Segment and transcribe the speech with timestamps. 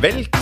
[0.00, 0.39] Velkommen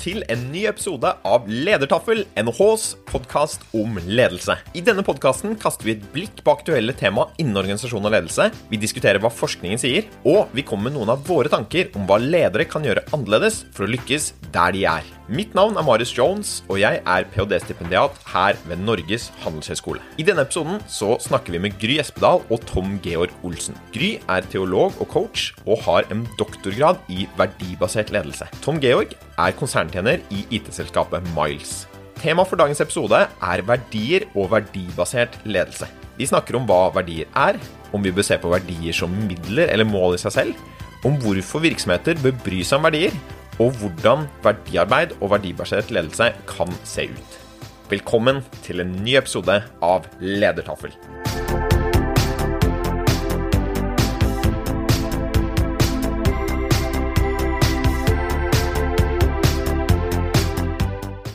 [0.00, 4.56] til en ny episode av Ledertaffel, NHHs podkast om ledelse.
[4.72, 8.48] I denne podkasten kaster vi et blikk på aktuelle tema innen organisasjon og ledelse.
[8.70, 12.16] Vi diskuterer hva forskningen sier, og vi kommer med noen av våre tanker om hva
[12.22, 15.16] ledere kan gjøre annerledes for å lykkes der de er.
[15.30, 20.00] Mitt navn er Marius Jones, og jeg er ph.d.-stipendiat her ved Norges handelshøyskole.
[20.18, 23.78] I denne episoden så snakker vi med Gry Espedal og Tom Georg Olsen.
[23.94, 28.48] Gry er teolog og coach, og har en doktorgrad i verdibasert ledelse.
[28.64, 31.84] Tom Georg er konserntjener i IT-selskapet Miles.
[32.20, 35.88] Tema for dagens episode er verdier og verdibasert ledelse.
[36.18, 37.56] Vi snakker om hva verdier er,
[37.96, 40.66] om vi bør se på verdier som midler eller mål i seg selv,
[41.08, 43.16] om hvorfor virksomheter bør bry seg om verdier,
[43.60, 47.40] og hvordan verdiarbeid og verdibasert ledelse kan se ut.
[47.90, 50.94] Velkommen til en ny episode av Ledertaffel.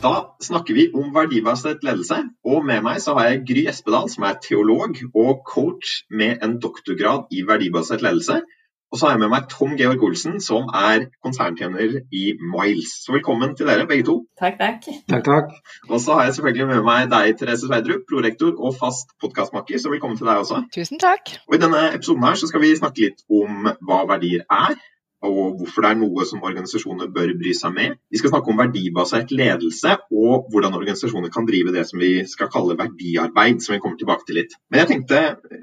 [0.06, 4.26] Da snakker vi om verdibasert ledelse, og med meg så har jeg Gry Espedal, som
[4.28, 8.36] er teolog og coach med en doktorgrad i verdibasert ledelse.
[8.92, 12.92] Og så har jeg med meg Tom Georg Olsen, som er konserntjener i Miles.
[13.02, 14.16] Så velkommen til dere, begge to.
[14.38, 14.86] Takk, takk.
[15.10, 15.50] Takk, takk.
[15.90, 19.90] Og så har jeg selvfølgelig med meg deg, Therese Sveidrup, prorektor og fast podkastmaker, så
[19.90, 20.62] velkommen til deg også.
[20.76, 21.34] Tusen takk.
[21.48, 24.78] Og I denne episoden her så skal vi snakke litt om hva verdier er,
[25.24, 27.96] og hvorfor det er noe som organisasjoner bør bry seg med.
[28.12, 32.50] Vi skal snakke om verdibasert ledelse og hvordan organisasjoner kan drive det som vi skal
[32.52, 34.56] kalle verdiarbeid, som vi kommer tilbake til litt.
[34.70, 35.22] Men jeg tenkte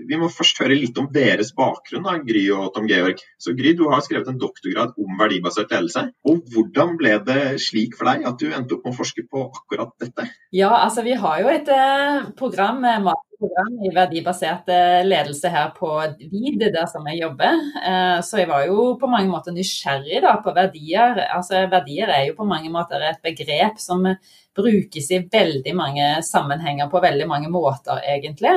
[0.09, 3.21] vi må først høre litt om deres bakgrunn, da, Gry og Tom Georg.
[3.41, 6.07] Så Gry, du har skrevet en doktorgrad om verdibasert ledelse.
[6.29, 9.47] Og hvordan ble det slik for deg at du endte opp med å forske på
[9.51, 10.27] akkurat dette?
[10.55, 13.05] Ja, altså vi har jo et eh, program med
[13.44, 14.69] program i verdibasert
[15.05, 17.59] ledelse her på VID, der som jeg jobber.
[17.83, 21.20] Eh, så jeg var jo på mange måter nysgjerrig da, på verdier.
[21.36, 24.08] Altså Verdier er jo på mange måter et begrep som
[24.55, 28.55] brukes i veldig mange sammenhenger på veldig mange måter, egentlig.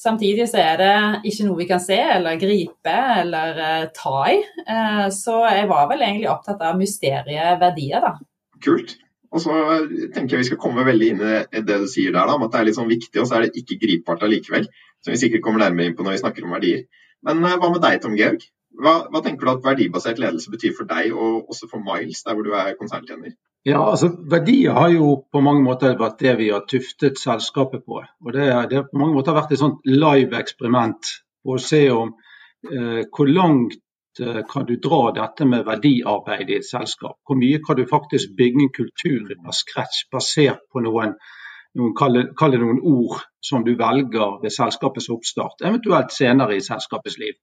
[0.00, 0.94] Samtidig så er det
[1.30, 4.42] ikke noe vi kan se eller gripe eller uh, ta i.
[5.14, 8.12] Så jeg var vel egentlig opptatt av mysteriet verdier, da.
[8.64, 8.98] Kult.
[9.36, 9.54] Og så
[10.14, 12.54] tenker jeg vi skal komme veldig inn i det du sier der, da, om at
[12.54, 14.68] det er litt sånn viktig, og så er det ikke gripbart allikevel.
[15.04, 16.86] Som vi sikkert kommer nærmere inn på når vi snakker om verdier.
[17.26, 18.46] Men uh, hva med deg, Tom Georg?
[18.76, 22.36] Hva, hva, tenker du at verdibasert ledelse betyr for deg, og også for Miles, der
[22.36, 23.36] hvor du er konserntjener?
[23.66, 27.98] Ja, altså Verdier har jo på mange måter vært det vi har tuftet selskapet på.
[27.98, 31.10] Og Det har på mange måter vært et sånt live-eksperiment
[31.42, 32.12] på å se om
[32.70, 33.85] eh, hvor langt eh,
[34.48, 37.18] kan du dra dette med verdiarbeid i et selskap.
[37.26, 41.16] Hvor mye kan du faktisk bygge en kultur av scratch basert på noen,
[41.76, 42.22] noen kall
[42.54, 47.36] det noen ord som du velger ved selskapets oppstart, eventuelt senere i selskapets liv.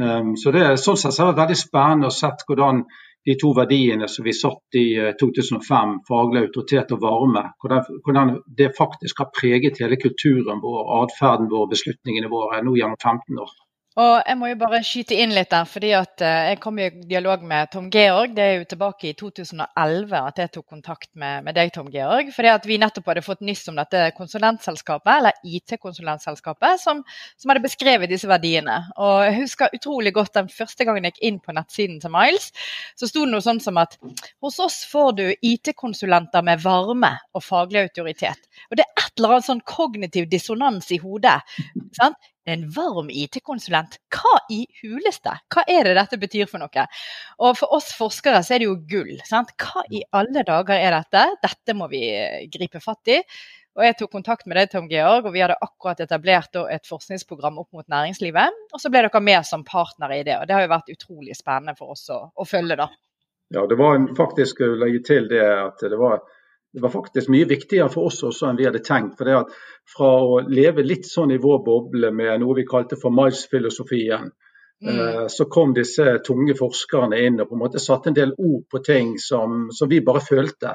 [0.00, 2.84] Um, så det, sånn sett så er det veldig spennende å se hvordan
[3.26, 4.86] de to verdiene som vi satt i
[5.20, 10.82] 2005, eh, faglig autoritet og varme, hvordan, hvordan, det faktisk har preget hele kulturen vår,
[11.02, 13.56] atferden vår, beslutningene våre nå gjennom 15 år.
[13.96, 16.90] Og jeg må jo bare skyte inn litt der, fordi at eh, jeg kom i
[17.08, 18.34] dialog med Tom Georg.
[18.36, 22.28] Det er jo tilbake i 2011 at jeg tok kontakt med, med deg, Tom Georg.
[22.36, 27.00] Fordi at vi nettopp hadde fått nyss om dette konsulentselskapet, eller IT-konsulentselskapet, som,
[27.40, 28.76] som, hadde beskrevet disse verdiene.
[29.00, 32.52] Og jeg husker utrolig godt den første gangen jeg gikk inn på nettsiden til Miles,
[33.00, 33.96] så sto det noe sånn som at
[34.44, 38.44] hos oss får du IT-konsulenter med varme og faglig autoritet.
[38.68, 41.40] Og det er et eller annet sånn kognitiv dissonans i hodet.
[41.96, 42.20] Sant?
[42.46, 43.98] En varm IT-konsulent.
[44.14, 45.34] Hva i huleste?
[45.52, 46.86] Hva er det dette betyr for noe?
[47.42, 49.14] Og for oss forskere så er det jo gull.
[49.26, 49.52] Sant?
[49.60, 51.26] Hva i alle dager er dette?
[51.42, 53.20] Dette må vi eh, gripe fatt i.
[53.76, 57.58] Og Jeg tok kontakt med deg, Tom Georg, og vi hadde akkurat etablert et forskningsprogram
[57.60, 58.62] opp mot næringslivet.
[58.72, 60.38] Og så ble dere med som partnere i det.
[60.40, 62.78] og Det har jo vært utrolig spennende for oss å, å følge.
[62.80, 62.88] da.
[63.52, 66.24] Ja, det var en, faktisk å legge til det at det var
[66.76, 69.14] det var faktisk mye viktigere for oss også enn vi hadde tenkt.
[69.16, 69.52] for det at
[69.88, 74.26] Fra å leve litt sånn i vår boble med noe vi kalte for Miles-filosofien,
[74.84, 74.98] mm.
[74.98, 78.66] Eh, så kom disse tunge forskerne inn og på en måte satte en del ord
[78.68, 80.74] på ting som, som vi bare følte.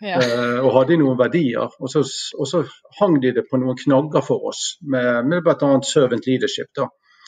[0.00, 0.22] Ja.
[0.22, 1.74] Uh, og hadde noen verdier.
[1.82, 2.04] Og så,
[2.38, 2.62] og så,
[3.00, 5.74] hang de det på noen knagger for oss, med, med bl.a.
[5.84, 6.70] servant leadership.
[6.78, 6.86] da,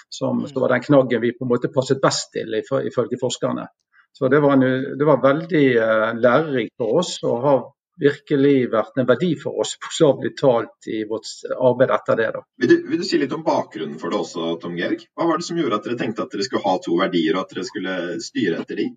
[0.08, 0.54] som, mm.
[0.62, 3.66] var den knaggen vi på en måte passet best til, ifølge forskerne.
[4.14, 7.60] Så det var, en, det var veldig uh, lærerikt for oss å ha
[8.02, 12.28] virkelig vært en verdi for oss, bokstavelig talt, i vårt arbeid etter det.
[12.34, 12.42] Da.
[12.62, 15.06] Vil, du, vil du si litt om bakgrunnen for det også, Tom Georg?
[15.14, 17.44] Hva var det som gjorde at dere tenkte at dere skulle ha to verdier, og
[17.44, 18.88] at dere skulle styre etter de?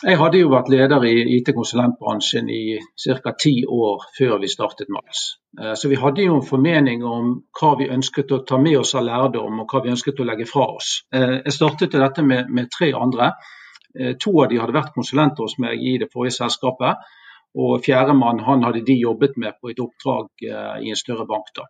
[0.00, 2.64] Jeg hadde jo vært leder i IT-konsulentbransjen i
[3.04, 3.32] ca.
[3.34, 5.22] ti år før vi startet Miles.
[5.60, 8.94] Eh, så vi hadde jo en formening om hva vi ønsket å ta med oss
[8.94, 11.00] av lærdom, og hva vi ønsket å legge fra oss.
[11.12, 13.32] Eh, jeg startet dette med, med tre andre.
[14.22, 17.00] To av de hadde vært konsulenter hos meg i det forrige selskapet.
[17.58, 20.44] Og fjerdemann han hadde de jobbet med på et oppdrag
[20.84, 21.50] i en større bank.
[21.56, 21.64] da.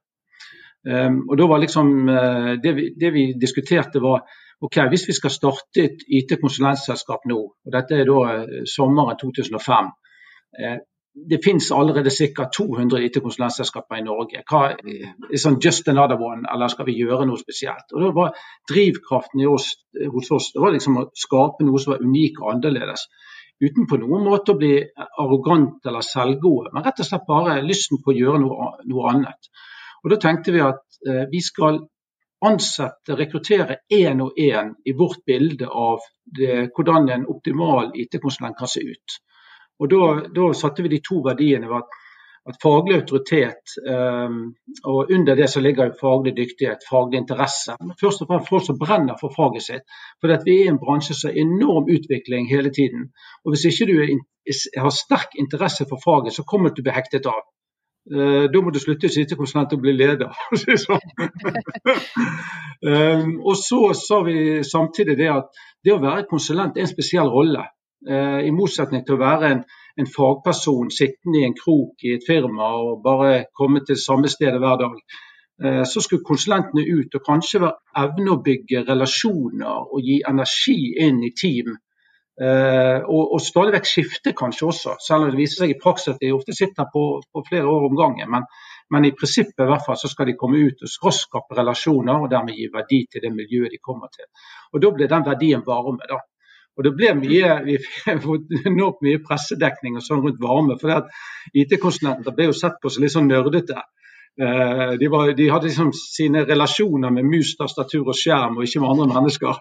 [1.28, 2.06] og da var liksom,
[2.62, 4.26] det vi, det vi diskuterte var
[4.60, 9.88] ok, hvis vi skal starte et IT-konsulentselskap nå, og dette er da sommeren 2005
[11.30, 12.46] det finnes allerede ca.
[12.56, 14.42] 200 IT-konsulentselskaper i Norge.
[14.46, 17.90] Hva er sånn just another one, eller skal vi gjøre noe spesielt?
[17.94, 18.36] Og da var
[18.70, 19.72] Drivkraften oss,
[20.14, 23.08] hos oss det var liksom å skape noe som var unikt og annerledes.
[23.60, 24.74] Uten på noen måte å bli
[25.20, 29.50] arrogant eller selvgode, men rett og slett bare lysten på å gjøre noe, noe annet.
[30.04, 31.82] Og Da tenkte vi at eh, vi skal
[32.40, 38.70] ansette, rekruttere én og én i vårt bilde av det, hvordan en optimal IT-konsulent kan
[38.70, 39.18] se ut.
[39.80, 41.68] Og da, da, satte vi de to verdiene.
[41.76, 42.00] At,
[42.48, 43.62] at faglig autoritet,
[43.94, 44.54] um,
[44.84, 47.76] og under det så ligger faglig dyktighet, faglig interesse.
[47.80, 49.84] Men først og fremst folk som brenner for faget sitt.
[50.20, 53.02] For vi er i en bransje som har enorm utvikling hele tiden.
[53.44, 53.96] Og hvis ikke du
[54.84, 57.42] har sterk interesse for faget, så kommer du til å bli hektet av.
[58.10, 60.32] Uh, da må du slutte å sitte konsulent og bli leder.
[62.88, 67.28] um, og så sa vi samtidig det at det å være konsulent er en spesiell
[67.28, 67.68] rolle.
[68.08, 69.58] Eh, I motsetning til å være en,
[70.00, 74.58] en, fagperson sittende i en krok i et firma og bare komme til samme sted
[74.58, 74.96] hver dag.
[75.64, 77.70] Eh, så skulle konsulentene ut og kanskje
[78.04, 81.76] evne å bygge relasjoner og gi energi inn i team.
[82.40, 86.14] Uh, og, og, stadig vekk skifte kanskje også, selv om det viser seg i praksis
[86.14, 88.30] at de ofte sitter på, på flere år om gangen.
[88.32, 88.46] Men,
[88.94, 92.24] men, i prinsippet i hvert fall så skal de komme ut og raskt skape relasjoner
[92.24, 94.24] og dermed gi verdi til det miljøet de kommer til.
[94.72, 96.08] Og Da blir den verdien varme.
[96.08, 96.22] da.
[96.78, 100.78] Og det ble mye, Vi fikk enormt mye pressedekning og sånn rundt varme.
[100.80, 101.08] for
[101.54, 103.82] IT-konsulenter ble jo sett på som litt sånn nerdete.
[104.40, 108.80] Eh, de, var, de hadde liksom sine relasjoner med mus, tastatur og skjerm, og ikke
[108.80, 109.58] med andre mennesker.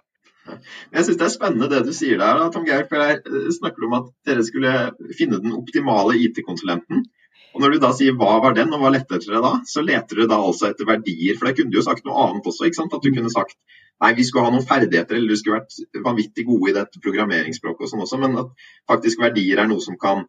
[0.49, 2.85] Jeg syns det er spennende det du sier der, Tom Geir.
[2.89, 4.75] for Der eh, snakker om at dere skulle
[5.17, 7.03] finne den optimale IT-konsulenten.
[7.49, 10.21] Og Når du da sier hva var den, og hva lette dere da, så leter
[10.21, 11.37] dere da altså etter verdier.
[11.37, 12.67] For det kunne du jo sagt noe annet også.
[12.67, 12.93] ikke sant?
[12.93, 13.57] At du kunne sagt
[14.03, 17.87] nei, vi skulle ha noen ferdigheter, eller du skulle vært vanvittig gode i dette programmeringsspråket
[17.87, 20.27] og sånn også, men at faktisk verdier er noe som kan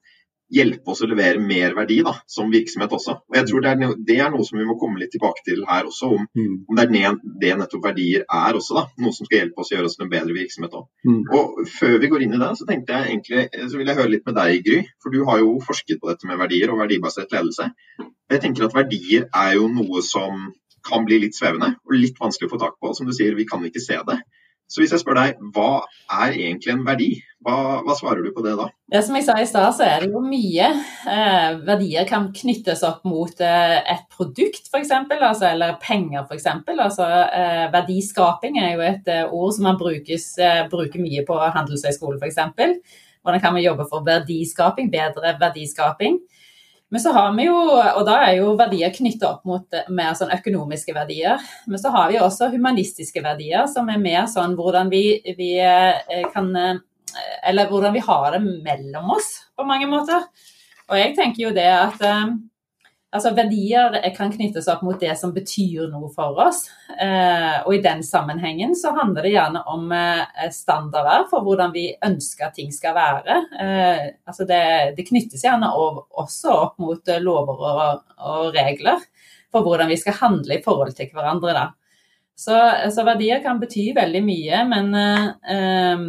[0.51, 3.15] hjelpe oss å levere mer verdi da, som virksomhet også.
[3.31, 5.63] Og jeg tror det er, det er noe som vi må komme litt tilbake til
[5.69, 6.57] her også, om, mm.
[6.67, 8.77] om det er det, nettopp verdier er også.
[8.81, 10.89] da, Noe som skal hjelpe oss å gjøre oss til en bedre virksomhet òg.
[11.07, 11.21] Mm.
[11.39, 14.15] Og Før vi går inn i det, så tenkte jeg egentlig, så vil jeg høre
[14.17, 14.81] litt med deg, Gry.
[15.03, 17.71] For du har jo forsket på dette med verdier og verdibasert ledelse.
[18.31, 20.51] Jeg tenker at Verdier er jo noe som
[20.87, 22.93] kan bli litt svevende og litt vanskelig å få tak på.
[22.97, 24.21] Som du sier, vi kan ikke se det.
[24.71, 25.83] Så hvis jeg spør deg, hva
[26.23, 27.09] er egentlig en verdi?
[27.43, 28.69] Hva, hva svarer du på det da?
[28.93, 30.69] Det som jeg sa i stad, så er det jo mye.
[31.11, 36.47] Eh, verdier kan knyttes opp mot eh, et produkt f.eks., altså, eller penger f.eks.
[36.77, 41.41] Altså, eh, verdiskaping er jo et eh, ord som man brukes, eh, bruker mye på
[41.57, 42.39] Handelshøyskolen f.eks.
[43.25, 46.23] Hvordan kan vi jobbe for verdiskaping, bedre verdiskaping?
[46.91, 50.33] Men så har vi jo, og da er jo verdier knyttet opp mot mer sånn
[50.35, 51.39] økonomiske verdier.
[51.71, 55.05] Men så har vi også humanistiske verdier, som er mer sånn hvordan vi,
[55.39, 56.81] vi eh, kan eh,
[57.47, 60.27] Eller hvordan vi har det mellom oss, på mange måter.
[60.91, 62.35] Og jeg tenker jo det at eh,
[63.11, 66.61] Altså Verdier kan knyttes opp mot det som betyr noe for oss.
[66.95, 71.89] Eh, og i den sammenhengen så handler det gjerne om eh, standarder for hvordan vi
[72.07, 73.41] ønsker at ting skal være.
[73.65, 74.61] Eh, altså det,
[74.95, 79.03] det, knyttes gjerne også opp mot lover og, og, regler
[79.51, 81.57] for hvordan vi skal handle i forhold til hverandre.
[81.57, 81.67] da.
[82.39, 82.55] Så,
[82.95, 86.07] så verdier kan bety veldig mye, men eh,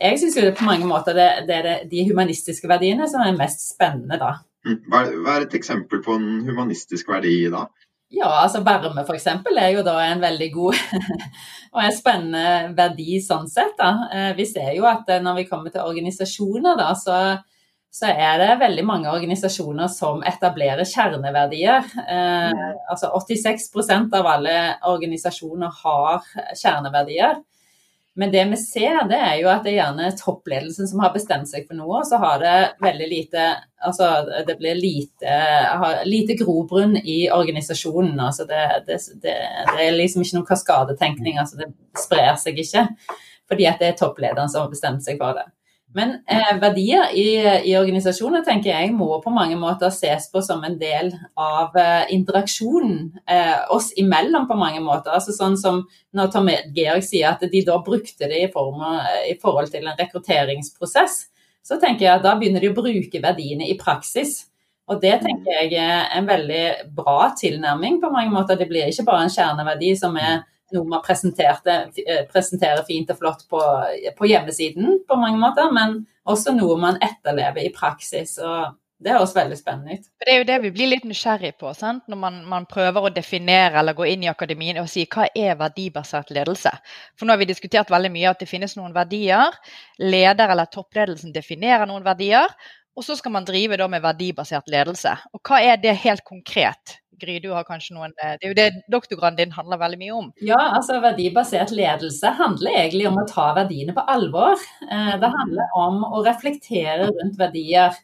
[0.00, 4.16] jeg syns på mange måter det, det er de humanistiske verdiene som er mest spennende
[4.24, 4.38] da.
[4.64, 5.04] Hva
[5.36, 7.66] er et eksempel på en humanistisk verdi da?
[8.14, 9.26] Ja, altså varme f.eks.
[9.26, 10.76] er jo da en veldig god
[11.74, 13.74] og en spennende verdi sånn sett.
[13.80, 14.08] da.
[14.12, 17.16] Eh, vi ser jo at eh, når vi kommer til organisasjoner, da, så,
[17.90, 21.90] så er det veldig mange organisasjoner som etablerer kjerneverdier.
[22.04, 22.62] Eh, mm.
[22.94, 24.56] altså 86% av alle
[24.94, 27.42] organisasjoner har kjerneverdier.
[28.16, 31.50] Men det vi ser, det er jo at det er gjerne toppledelsen som har bestemt
[31.50, 33.46] seg for noe, og så har det veldig lite
[33.84, 34.06] Altså
[34.48, 35.32] det blir lite,
[36.08, 38.14] lite grobunn i organisasjonen.
[38.16, 39.34] Altså det, det, det,
[39.68, 41.36] det, er liksom ikke noen kaskadetenkning.
[41.42, 41.66] Altså det
[42.00, 42.86] sprer seg ikke.
[43.50, 45.44] Fordi at det er topplederen som har bestemt seg for det.
[45.94, 47.26] Men eh, verdier i,
[47.70, 52.08] i, organisasjoner tenker jeg må på mange måter ses på som en del av eh,
[52.16, 55.14] interaksjonen eh, oss imellom på mange måter.
[55.14, 58.82] Altså sånn som når Tom Georg sier at de da brukte det i, form,
[59.30, 61.20] i forhold til en rekrutteringsprosess,
[61.64, 64.40] så tenker jeg at da begynner de å bruke verdiene i praksis.
[64.90, 66.64] Og det tenker jeg er en veldig
[66.96, 68.58] bra tilnærming på mange måter.
[68.58, 70.42] Det blir ikke bare en kjerneverdi som er
[70.74, 73.60] noe man presenterer fint og flott på,
[74.18, 78.38] på, hjemmesiden på mange måter, men også noe man etterlever i praksis.
[78.42, 80.06] og det høres veldig spennende ut.
[80.22, 82.06] Det er jo det vi blir litt nysgjerrig på, sant?
[82.08, 85.58] når man, man, prøver å definere eller gå inn i akademien og si hva er
[85.60, 86.72] verdibasert ledelse.
[87.18, 89.58] For nå har vi diskutert veldig mye at det finnes noen verdier.
[90.00, 92.54] Leder eller toppledelsen definerer noen verdier.
[92.94, 95.16] Og så skal man drive med verdibasert ledelse.
[95.34, 97.00] Og hva er det helt konkret?
[97.20, 100.16] Gry, du har kanskje noen eh, Det er jo det doktorgraden din handler veldig mye
[100.16, 100.30] om.
[100.44, 104.58] Ja, altså verdibasert ledelse handler egentlig om å ta verdiene på alvor.
[104.88, 107.96] Eh, det handler om å reflektere rundt verdier.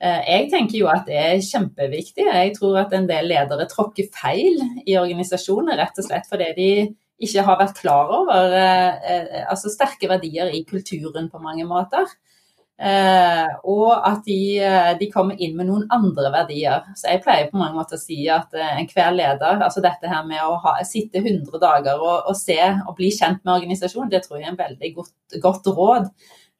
[0.00, 2.28] Eh, jeg tenker jo at det er kjempeviktig.
[2.28, 6.68] Jeg tror at en del ledere tråkker feil i organisasjoner, rett og slett fordi de
[7.24, 8.54] ikke har vært klar over
[9.46, 12.10] altså sterke verdier i kulturen på mange måter.
[12.74, 16.88] Eh, og at de, eh, de, kommer inn med noen andre verdier.
[16.98, 20.24] Så jeg pleier på mange måter å si at eh, enhver leder, altså dette her
[20.26, 24.24] med å ha, sitte 100 dager og, og, se og bli kjent med organisasjonen, det
[24.24, 25.14] tror jeg er en veldig godt,
[25.44, 26.10] godt råd.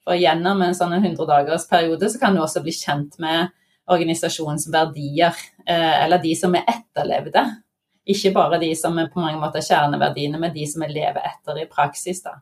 [0.05, 3.51] For gjennom en sånn 100 dagers periode så kan du også bli kjent med
[3.91, 5.37] organisasjonens verdier,
[5.69, 7.43] eller de som er etterlevde.
[8.13, 11.61] Ikke bare de som er på mange måter kjerneverdiene, men de som vi lever etter
[11.61, 12.21] i praksis.
[12.25, 12.37] da.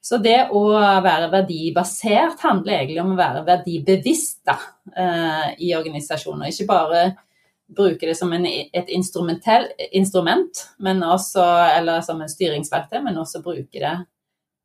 [0.00, 0.60] Så det å
[1.04, 4.54] være verdibasert handler egentlig om å være verdibevisst da,
[4.94, 6.52] eh, i organisasjoner.
[6.52, 7.02] Ikke bare
[7.68, 11.44] bruke det som en, et instrument, men også,
[11.76, 13.96] eller som en styringsverktøy, men også bruke det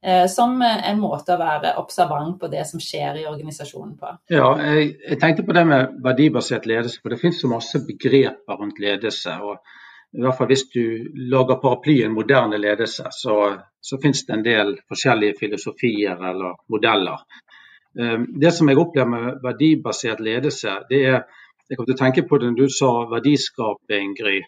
[0.04, 4.14] eh, som en måte å være observant på det som skjer i organisasjonen på.
[4.32, 8.62] Ja, jeg, jeg tenkte på det med verdibasert ledelse, for det finnes så masse begreper
[8.62, 9.36] rundt ledelse.
[9.42, 9.60] og
[10.14, 10.84] i hvert fall hvis du
[11.32, 13.38] lager paraplyen moderne ledelse, så,
[13.82, 17.24] så finnes det en del forskjellige filosofier eller modeller.
[18.00, 21.24] Eh, det som jeg opplever med verdibasert ledelse, det er
[21.70, 24.42] Jeg kom til å tenke på det når du sa verdiskaping, Gry.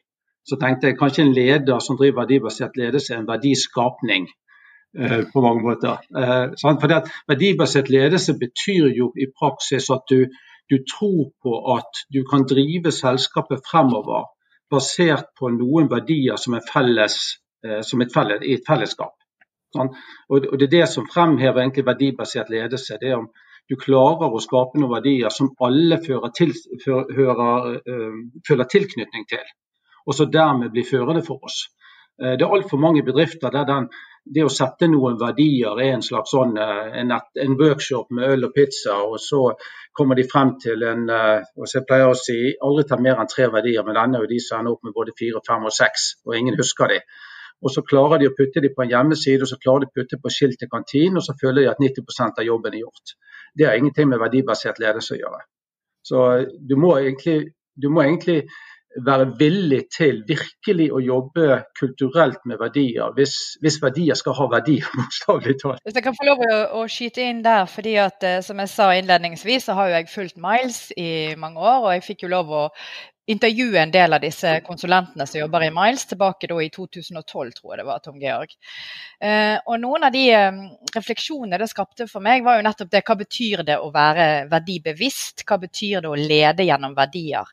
[0.46, 4.28] Så tenkte jeg kanskje en leder som driver verdibasert ledelse, er en verdiskapning
[5.00, 6.04] eh, på mange måter.
[6.12, 10.28] Fordi for det at Verdibasert ledelse betyr jo i praksis at du,
[10.70, 14.28] du tror på at du kan drive selskapet fremover
[14.76, 17.18] basert på noen verdier som er felles,
[17.66, 19.16] eh, som et felles, et fellesskap.
[19.76, 19.92] Sånn?
[20.30, 22.98] Og Det er det som fremhever egentlig verdibasert ledelse.
[23.02, 23.30] det er om
[23.70, 25.98] du klarer å skape noen verdier som alle
[26.38, 26.54] til,
[26.86, 29.46] hører, uh, føler tilknytning til,
[30.06, 31.64] og så dermed blir førende for oss.
[32.22, 33.90] Uh, det er altfor mange bedrifter der den
[34.26, 38.48] det å sette noen verdier er en slags sånn, eh, en, en, workshop med øl
[38.48, 39.42] og pizza, og så
[39.94, 43.30] kommer de frem til en eh, og så pleier å si, aldri ta mer enn
[43.30, 46.08] tre verdier, men denne jo de som ender opp med både fire, fem og seks,
[46.26, 47.00] og ingen husker de.
[47.66, 49.96] Og Så klarer de å putte de på en hjemmeside og så klarer de å
[49.96, 53.16] putte på skilt til kantinen, og så føler de at 90% av jobben er gjort.
[53.56, 55.46] Det har ingenting med verdibasert ledelse å gjøre.
[56.06, 56.26] Så
[56.70, 58.44] du må egentlig, du må egentlig
[59.04, 64.78] være villig til virkelig å jobbe kulturelt med verdier, hvis, hvis verdier skal ha verdi,
[64.96, 65.84] bokstavelig talt.
[65.84, 68.72] Hvis jeg kan få lov å, å, skyte inn der, fordi at eh, som jeg
[68.72, 72.34] sa innledningsvis, så har jo jeg fulgt Miles i mange år, og jeg fikk jo
[72.36, 72.64] lov å
[73.26, 77.80] intervjue en del av disse konsulentene som jobber i Miles, tilbake i 2012, tror jeg
[77.80, 78.54] det var, Tom Georg.
[79.20, 80.60] Eh, og noen av de eh,
[80.96, 85.46] refleksjonene det skapte for meg, var jo nettopp det hva betyr det å være verdibevisst?
[85.48, 87.50] Hva betyr det å lede gjennom verdier?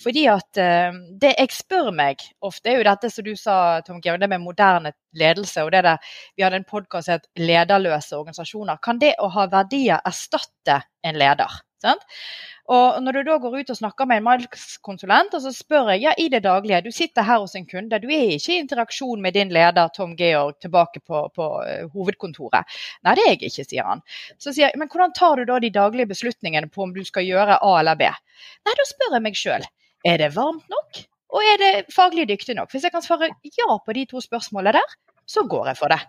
[0.00, 4.00] Fordi at eh, det jeg spør meg ofte, er jo dette som du sa, Tom
[4.00, 5.64] Georg, det med moderne ledelse.
[5.64, 5.98] og det der,
[6.36, 8.80] Vi hadde en podkast som het 'Lederløse organisasjoner'.
[8.82, 11.60] Kan det å ha verdier erstatte en leder?
[11.80, 12.02] Sant?
[12.70, 16.04] Og når du da går ut og snakker med en markedskonsulent, og så spør jeg
[16.04, 19.22] ja, i det daglige Du sitter her hos en kunde, du er ikke i interaksjon
[19.22, 22.78] med din leder Tom Georg tilbake på, på uh, hovedkontoret.
[23.02, 24.04] Nei, det er jeg ikke, sier han.
[24.38, 27.26] Så sier jeg, men hvordan tar du da de daglige beslutningene på om du skal
[27.26, 28.06] gjøre A eller B?
[28.06, 29.66] Nei, da spør jeg meg sjøl.
[30.06, 31.04] Er det varmt nok?
[31.34, 32.70] Og er det faglig dyktig nok?
[32.70, 36.00] Hvis jeg kan svare ja på de to spørsmålene der, så går jeg for det.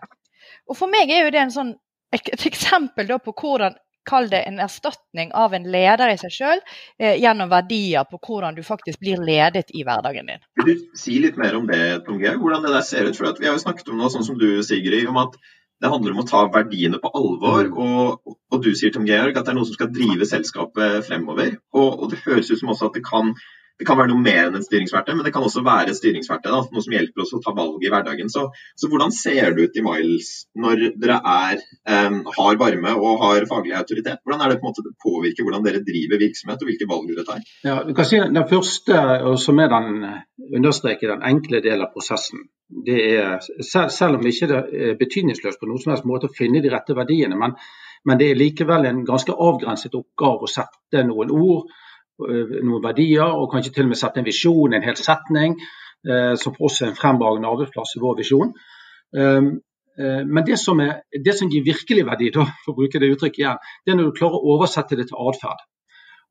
[0.70, 1.74] Og for meg er jo det sånn,
[2.14, 3.74] et eksempel på hvordan
[4.08, 6.62] kall det en erstatning av en leder i seg sjøl,
[6.98, 10.44] eh, gjennom verdier på hvordan du faktisk blir ledet i hverdagen din.
[10.58, 12.40] Vil du si litt mer om det, Tom Georg?
[12.42, 13.16] Hvordan det der ser ut?
[13.18, 15.38] For Vi har jo snakket om noe sånn som du, Sigrid, om at
[15.82, 17.66] det handler om å ta verdiene på alvor.
[17.66, 17.78] Mm.
[17.82, 21.56] Og, og du sier Tom Georg, at det er noe som skal drive selskapet fremover.
[21.74, 23.34] Og, og det høres ut som også at det kan
[23.78, 26.50] det kan være noe mer enn et styringsverktøy, men det kan også være et styringsverktøy.
[26.52, 28.30] Da, noe som hjelper oss å ta valg i hverdagen.
[28.32, 28.44] Så,
[28.78, 30.30] så hvordan ser det ut i Miles
[30.62, 34.22] når dere er, um, har varme og har faglig autoritet?
[34.22, 37.10] Hvordan er det på en måte det påvirker hvordan dere driver virksomhet og hvilke valg
[37.10, 37.44] dere tar?
[37.66, 38.98] Ja, du kan si Den første,
[39.28, 40.04] og som er den
[40.58, 42.46] understreker den enkle delen av prosessen,
[42.86, 46.62] det er, selv, selv om ikke er betydningsløst på noen som helst måte å finne
[46.64, 47.56] de rette verdiene, men,
[48.08, 51.72] men det er likevel en ganske avgrenset oppgave å sette noen ord
[52.28, 55.58] noen verdier, og kanskje til og med sette en visjon, en hel setning,
[56.08, 58.54] eh, som for oss er en fremragende arbeidsplass i vår visjon.
[59.12, 59.50] Um,
[60.00, 63.12] uh, men det som, er, det som, gir virkelig verdi, da, for å bruke det
[63.12, 65.66] uttrykket igjen, det er når du klarer å oversette det til atferd.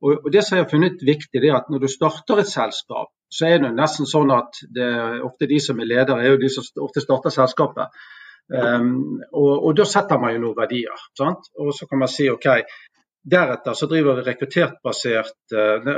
[0.01, 3.11] Og, det som jeg har funnet viktig, det er at når du starter et selskap,
[3.29, 6.41] så er det nesten sånn at det er ofte de som er ledere, er jo
[6.41, 8.01] de som ofte starter selskapet.
[8.51, 11.05] Um, og, og, da setter man jo noen verdier.
[11.15, 11.45] Sant?
[11.61, 12.49] Og så kan man si OK,
[13.23, 15.89] deretter så driver vi rekruttert-basert, uh,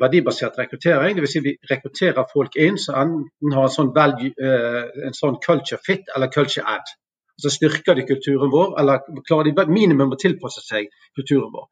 [0.00, 1.16] verdibasert rekruttering.
[1.16, 1.32] Dvs.
[1.32, 5.80] Si vi rekrutterer folk inn som enten har en sånn, value, uh, en sånn culture
[5.84, 6.94] fit eller culture add.
[7.38, 11.68] Så styrker de kulturen vår, eller klarer de minimum å tilpasse seg kulturen vår.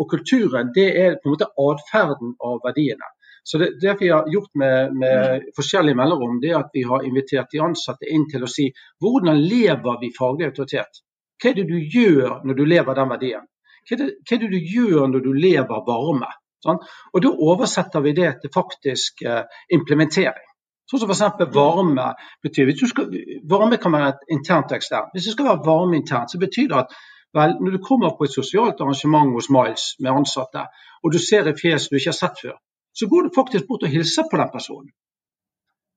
[0.00, 3.10] Og kulturen det er på en måte atferden av verdiene.
[3.44, 7.04] Så det, det, vi har gjort med, med forskjellige mellomrom, det er at vi har
[7.04, 8.68] invitert de ansatte inn til å si
[9.00, 11.00] hvordan lever vi faglig autoritet?
[11.40, 13.46] Hva er det du gjør når du lever den verdien?
[13.90, 16.30] Hva er det, hva er det du gjør når du lever varme?
[16.62, 16.78] Sånn?
[17.14, 19.42] Og Da oversetter vi det til faktisk uh,
[19.74, 20.46] implementering.
[20.90, 21.50] Sånn som f.eks.
[21.54, 22.06] varme
[22.42, 23.12] betyr skal,
[23.50, 25.12] Varme kan være et internt og eksternt.
[25.14, 26.96] Hvis det skal være varme internt, så betyr det at
[27.36, 30.66] vel, når du kommer på et sosialt arrangement hos Miles med ansatte,
[31.02, 32.58] og du ser et fjes du ikke har sett før,
[32.94, 34.90] så går du faktisk bort og hilser på den personen.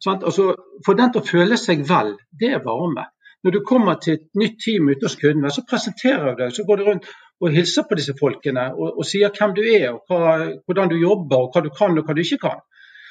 [0.03, 0.21] Sånn?
[0.21, 0.53] Altså,
[0.85, 3.07] for den til å føle seg vel, det er varme.
[3.43, 6.53] Når du kommer til et nytt team ute hos kundene, så presenterer du deg.
[6.55, 7.09] Så går du rundt
[7.43, 10.35] og hilser på disse folkene og, og sier hvem du er, og hva,
[10.65, 12.63] hvordan du jobber, og hva du kan og hva du ikke kan.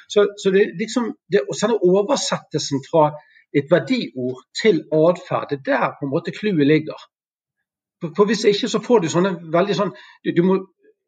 [0.09, 3.11] Så, så det, liksom, det oversettelsen fra
[3.53, 6.97] et verdiord til atferd, det er der på en måte clouet ligger.
[8.01, 9.93] For, for, Hvis ikke så får du sånne veldig sånn
[10.25, 10.57] du, du må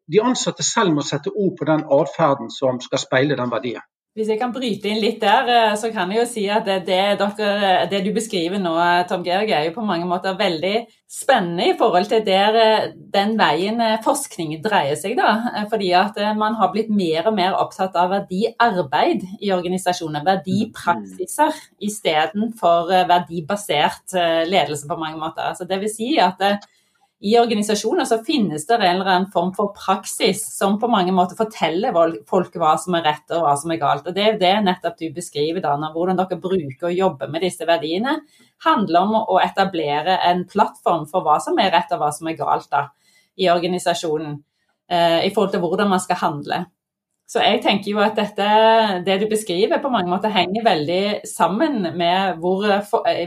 [0.06, 3.82] de ansatte selv må sette ord på den atferden som skal speile den verdien.
[4.16, 6.86] Hvis jeg kan bryte inn litt der, eh, så kan jeg jo si at det,
[6.88, 8.72] dere, det du beskriver nå,
[9.10, 13.34] Tom Georg, er jo på mange måter veldig spennende i forhold til der eh, den
[13.36, 15.18] veien eh, forskning dreier seg.
[15.20, 20.24] da, Fordi at man har blitt mer og mer opptatt av verdiarbeid i organisasjoner.
[20.24, 24.16] Verdipraksiser istedenfor verdibasert
[24.48, 25.52] ledelse på mange måter.
[25.52, 26.40] Altså det vil si at
[27.20, 31.38] i organisasjoner så finnes det en eller annen form for praksis som på mange måter
[31.38, 31.96] forteller
[32.28, 34.04] folk hva som er rett og hva som er galt.
[34.04, 35.92] Og Det er det nettopp du beskriver, Dana.
[35.94, 38.18] Hvordan dere bruker og jobber med disse verdiene,
[38.66, 42.36] handler om å etablere en plattform for hva som er rett og hva som er
[42.36, 42.84] galt da,
[43.40, 44.36] i organisasjonen.
[44.88, 46.64] Eh, I forhold til hvordan man skal handle.
[47.26, 48.46] Så jeg tenker jo at dette,
[49.06, 52.62] det du beskriver, på mange måter henger veldig sammen med hvor,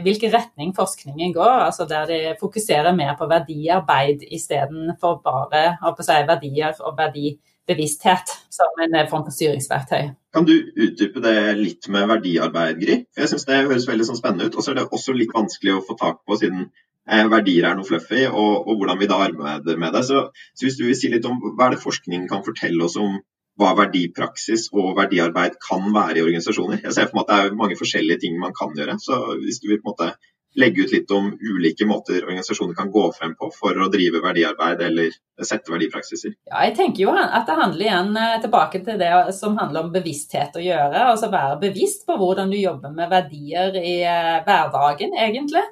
[0.06, 1.66] hvilken retning forskningen går.
[1.66, 8.96] altså Der de fokuserer mer på verdiarbeid istedenfor bare si, verdier og verdibevissthet som en
[9.10, 10.14] form for styringsverktøy.
[10.32, 13.02] Kan du utdype det litt med verdiarbeid, Gry?
[13.18, 14.56] Jeg synes Det høres veldig sånn spennende ut.
[14.56, 16.70] Og så er det også litt vanskelig å få tak på, siden
[17.04, 20.06] eh, verdier er noe fluffy, og, og, hvordan vi da arbeider med det.
[20.08, 22.96] Så, så hvis du vil si litt om hva er det forskningen kan fortelle oss
[22.96, 23.20] om
[23.60, 26.82] hva verdipraksis og verdiarbeid kan være i organisasjoner.
[26.86, 28.96] Jeg ser for meg at det er mange forskjellige ting man kan gjøre.
[29.02, 30.12] Så hvis du vil på en måte
[30.58, 34.82] legge ut litt om ulike måter organisasjoner kan gå frem på for å drive verdiarbeid
[34.82, 35.12] eller
[35.46, 36.34] sette verdipraksiser?
[36.50, 39.92] Ja, jeg tenker jo at det handler igjen eh, tilbake til det som handler om
[39.94, 41.04] bevissthet å gjøre.
[41.12, 45.62] Altså være bevisst på hvordan du jobber med verdier i eh, hverdagen, egentlig.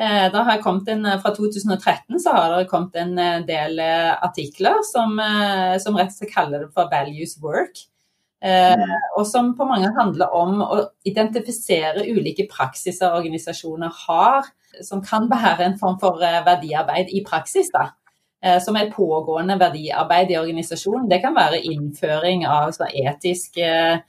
[0.00, 4.12] Eh, har jeg kommet en, Fra 2013 så har det kommet en eh, del eh,
[4.24, 5.18] artikler som,
[5.84, 7.88] som rett og slett kaller det for 'values work'.
[8.42, 8.80] Mm.
[9.14, 14.48] Og som på mange handler om å identifisere ulike praksiser organisasjoner har,
[14.82, 17.70] som kan være en form for verdiarbeid i praksis.
[17.70, 17.92] da.
[18.44, 21.06] Eh, som er pågående verdiarbeid i organisasjonen.
[21.10, 23.68] Det kan være innføring av etiske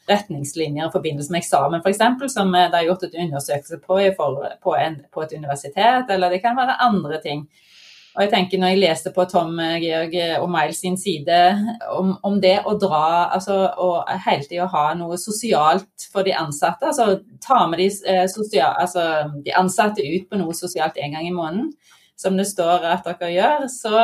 [0.09, 2.01] retningslinjer i forbindelse med eksamen f.eks.,
[2.33, 6.57] som det er gjort et undersøkelse på, på, en, på, et universitet, eller det kan
[6.57, 7.45] være andre ting.
[8.15, 11.39] Og jeg tenker når jeg leste på Tom Georg og Miles sin side
[11.93, 13.05] om, om det å dra
[13.37, 18.25] altså og hele tida ha noe sosialt for de ansatte, altså ta med de, eh,
[18.33, 21.75] sosial, altså, de ansatte ut på noe sosialt en gang i måneden,
[22.19, 24.03] som det står at dere gjør, så,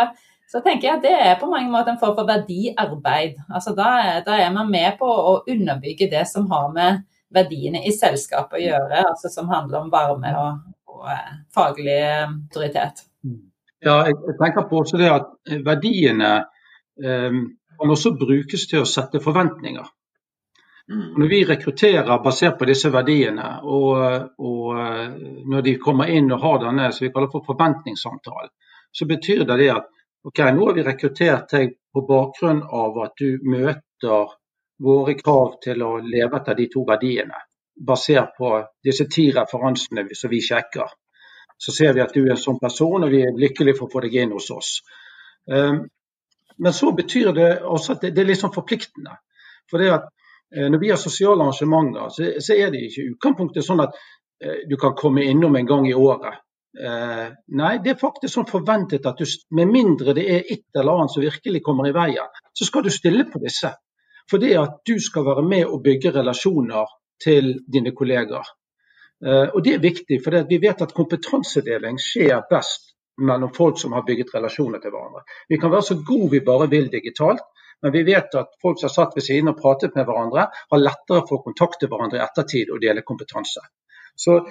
[0.50, 3.38] så tenker jeg at det er på mange måter en form for verdiarbeid.
[3.48, 3.92] Altså da,
[4.26, 8.64] da, er man med på å underbygge det som har med verdiene i selskapet å
[8.64, 13.06] gjøre, altså som handler om varme og, og eh, faglig autoritet.
[13.86, 15.30] Ja, jeg tenker på også det at
[15.64, 16.32] verdiene
[17.00, 17.38] eh,
[17.80, 19.86] kan også brukes til å sette forventninger.
[20.90, 21.14] Mm.
[21.14, 23.98] Når vi rekrutterer basert på disse verdiene, og,
[24.42, 25.12] og, eh,
[25.46, 28.50] når de kommer inn og har denne som vi kaller for forventningssamtalen,
[28.92, 29.92] så betyr det det at
[30.26, 34.34] ok, nå har vi rekruttert deg på bakgrunn av at du møter
[34.82, 37.38] våre krav til å leve etter de to verdiene,
[37.76, 40.90] basert på disse ti referansene som vi sjekker.
[41.60, 43.94] Så ser vi at du er en sånn person, og vi er lykkelige for å
[43.94, 44.80] få deg inn hos oss.
[45.46, 45.84] Um,
[46.58, 49.20] men så betyr det også at det, er litt sånn forpliktende.
[49.70, 50.19] For det at Eh,
[50.50, 52.10] når vi har sosiale arrangementer,
[52.42, 53.98] så, er det ikke utgangspunktet sånn at
[54.66, 56.40] du kan komme innom en gang i året.
[56.78, 59.26] Eh, nei, det er faktisk sånn forventet at du,
[59.58, 62.92] med mindre det er et eller annet som virkelig kommer i veien, så skal du
[62.94, 63.72] stille på disse.
[64.30, 66.92] For det at du skal være med og bygge relasjoner
[67.24, 68.54] til dine kollegaer.
[69.26, 73.98] Eh, og det er viktig, for vi vet at kompetansedeling skjer best mellom folk som
[73.98, 75.26] har bygget relasjoner til hverandre.
[75.50, 77.42] Vi kan være så gode vi bare vil digitalt,
[77.82, 80.82] men vi vet at folk som har satt ved siden og pratet med hverandre, har
[80.84, 83.64] lettere for å kontakte hverandre i ettertid og dele kompetanse.
[84.20, 84.42] Så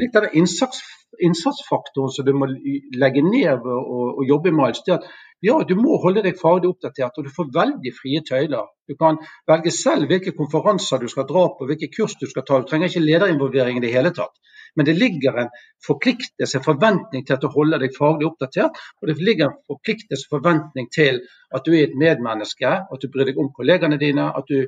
[0.00, 0.82] litt av den innsats,
[1.24, 5.12] innsatsfaktoren som du må legge ned og, og jobbe med, det er at
[5.44, 8.68] ja, du må holde deg faglig oppdatert, og du får veldig frie tøyler.
[8.88, 9.18] Du kan
[9.50, 12.60] velge selv hvilke konferanser du skal dra på, hvilke kurs du skal ta.
[12.62, 14.32] Du trenger ikke lederinvolvering i det hele tatt.
[14.74, 15.52] Men det ligger en
[15.86, 18.80] forpliktelse, en forventning til at du holder deg faglig oppdatert.
[19.02, 21.20] Og det ligger en forpliktelse, forventning til
[21.54, 24.64] at du er et medmenneske, at du bryr deg om kollegene dine, at du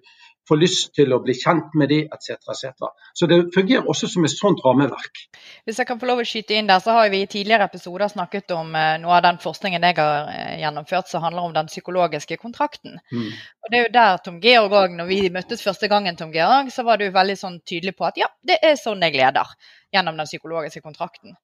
[0.48, 2.36] får lyst til å bli kjent med dem, etc.
[2.52, 2.88] etc.
[3.16, 5.22] Så det fungerer også som et sånt rammeverk.
[5.66, 8.10] Hvis jeg kan få lov å skyte inn der, så har vi i tidligere episoder
[8.12, 11.70] snakket om eh, noe av den forskningen jeg har eh, gjennomført som handler om den
[11.72, 13.00] psykologiske kontrakten.
[13.12, 13.30] Mm.
[13.32, 16.70] Og Det er jo der Tom Georg òg, når vi møttes første gangen, Tom Georg,
[16.74, 19.56] så var du veldig sånn tydelig på at ja, det er sånn jeg leder
[19.94, 21.36] gjennom den psykologiske kontrakten.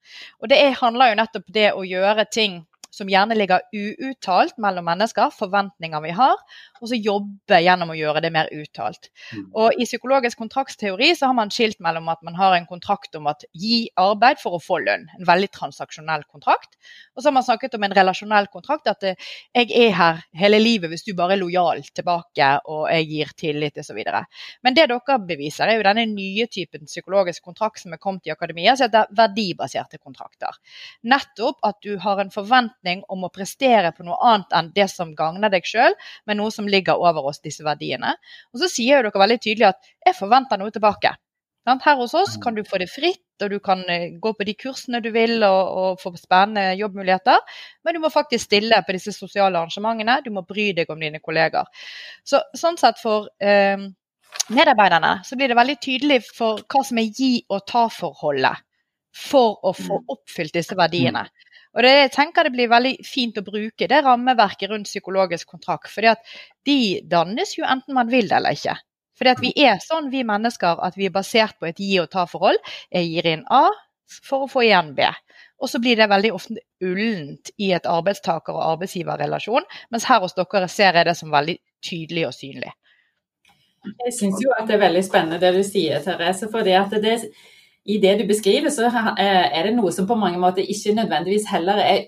[0.42, 2.62] Og det er, handler jo nettopp det å gjøre ting
[2.92, 6.40] som gjerne ligger uuttalt mellom mennesker, forventninger vi har,
[6.80, 9.08] og så jobbe gjennom å gjøre det mer uttalt.
[9.32, 9.46] Mm.
[9.56, 13.30] Og I psykologisk kontraktsteori så har man skilt mellom at man har en kontrakt om
[13.32, 16.76] at gi arbeid for å få lønn, en veldig transaksjonell kontrakt.
[17.16, 20.60] Og så har man snakket om en relasjonell kontrakt, at eh, jeg er her hele
[20.60, 24.02] livet hvis du bare er lojal tilbake og jeg gir tillit osv.
[24.62, 28.34] Men det dere beviser, er jo denne nye typen psykologisk kontrakt som er kommet i
[28.34, 30.60] akademia, som heter verdibaserte kontrakter.
[31.08, 35.14] Nettopp at du har en forventning om å prestere på noe annet enn det som
[35.18, 35.94] gagner deg sjøl,
[36.26, 38.14] men noe som ligger over oss, disse verdiene.
[38.52, 41.14] Og så sier jo dere veldig tydelig at jeg forventer noe tilbake.
[41.62, 44.54] Her hos oss kan du få det fritt, og du kan eh, gå på de
[44.58, 47.38] kursene du vil og, og, få spennende jobbmuligheter.
[47.84, 50.20] Men du må faktisk stille på disse sosiale arrangementene.
[50.24, 51.70] Du må bry deg om dine kolleger.
[52.26, 53.78] Så, sånn sett for eh,
[54.50, 58.66] medarbeiderne så blir det veldig tydelig for hva som er gi og ta-forholdet
[59.12, 60.06] for å få mm.
[60.16, 61.26] oppfylt disse verdiene.
[61.72, 65.90] Og det, jeg tenker det blir veldig fint å bruke det rammeverket rundt psykologisk kontrakt.
[65.92, 66.34] fordi at
[66.68, 68.76] de dannes jo enten man vil det eller ikke.
[69.18, 72.10] Fordi at vi er sånn, vi mennesker, at vi er basert på et gi og
[72.12, 72.58] ta-forhold.
[72.90, 73.68] Jeg gir inn A
[74.12, 75.06] for å få igjen B.
[75.62, 80.34] Og så blir det veldig ofte ullent i et arbeidstaker- og arbeidsgiverrelasjon, mens her hos
[80.34, 81.56] dere ser jeg det som veldig
[81.86, 82.72] tydelig og synlig.
[83.82, 86.50] Jeg syns jo at det er veldig spennende det du sier, Therese.
[86.50, 87.16] fordi at det,
[87.84, 88.86] i det du beskriver, så
[89.18, 92.04] er det noe som på mange måter ikke nødvendigvis heller er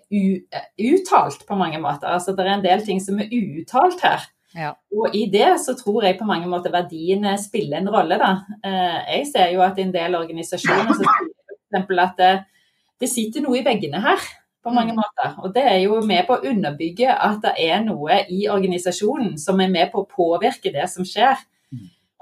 [0.78, 2.12] uttalt på mange måter.
[2.14, 4.28] Altså det er en del ting som er uuttalt her.
[4.54, 4.70] Ja.
[4.94, 8.30] Og i det så tror jeg på mange måter verdiene spiller en rolle, da.
[8.62, 11.32] Eh, jeg ser jo at i en del organisasjoner så sier
[11.74, 11.98] f.eks.
[12.04, 12.32] at det,
[13.02, 14.22] det, sitter noe i veggene her.
[14.64, 14.96] På mange mm.
[14.96, 15.32] måter.
[15.44, 19.58] Og det er jo med på å underbygge at det er noe i organisasjonen som
[19.60, 21.36] er med på å påvirke det som skjer.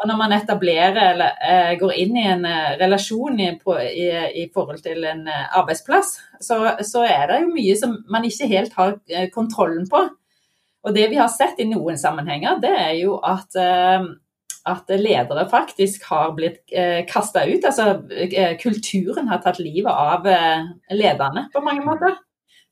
[0.00, 4.08] Og når man etablerer eller eh, går inn i en eh, relasjon i, på, i,
[4.42, 8.48] i forhold til en eh, arbeidsplass, så, så, er det jo mye som man ikke
[8.50, 10.02] helt har eh, kontrollen på.
[10.82, 14.08] Og det vi har sett i noen sammenhenger, det er jo at, eh,
[14.72, 17.68] at ledere faktisk har blitt eh, kasta ut.
[17.68, 18.00] Altså
[18.64, 20.26] kulturen har tatt livet av
[20.90, 22.16] lederne på mange måter.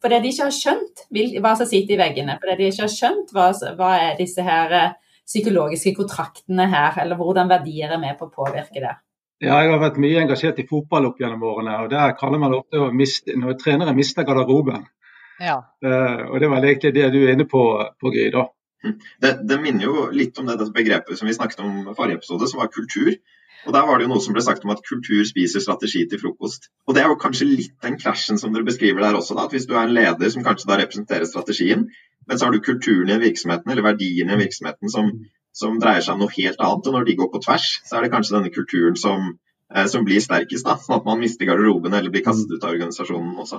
[0.00, 1.04] Fordi de ikke har skjønt
[1.44, 2.38] hva som sitter i veggene.
[2.40, 4.96] Fordi de ikke har skjønt hva, hva er disse her
[5.28, 8.96] psykologiske kontraktene her, eller hvordan verdier er med på å påvirke det?
[9.40, 11.78] Ja, jeg har vært mye engasjert i fotball opp gjennom årene.
[11.85, 14.85] og Der kaller man ofte å miste, når trenere mister garderoben.
[15.40, 15.62] Ja.
[15.80, 17.62] Uh, og Det var egentlig det du er inne på,
[18.00, 18.28] på Gry.
[18.35, 18.44] da.
[19.20, 22.20] Det, det, minner jo litt om det, det begrepet som vi snakket om i forrige
[22.20, 23.14] episode, som var kultur.
[23.68, 26.20] Og Der var det jo noe som ble sagt om at kultur spiser strategi til
[26.20, 26.70] frokost.
[26.88, 29.37] Og Det er jo kanskje litt den krasjen som dere beskriver der også.
[29.37, 31.88] da, at Hvis du er en leder som kanskje da representerer strategien,
[32.30, 35.08] men så har du kulturen i virksomheten eller verdiene i virksomheten som,
[35.52, 36.86] som, dreier seg om noe helt annet.
[36.86, 39.32] Og når de går på tvers, så er det kanskje denne kulturen som,
[39.74, 40.68] eh, som blir sterkest.
[40.68, 43.58] da, Sånn at man mister garderoben eller blir kastet ut av organisasjonen også.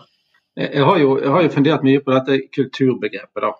[0.55, 3.43] Jeg har, jo, jeg har jo fundert mye på dette kulturbegrepet.
[3.43, 3.51] da,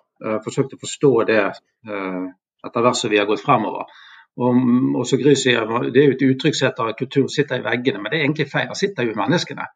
[0.46, 2.26] Forsøkt å forstå det eh,
[2.64, 3.92] etter hvert som vi har gått fremover.
[4.40, 8.00] Og, så Gry sier, Det er jo et uttrykk som heter kultur sitter i veggene,
[8.00, 8.72] men det er egentlig feil.
[8.72, 9.68] Det sitter jo i menneskene.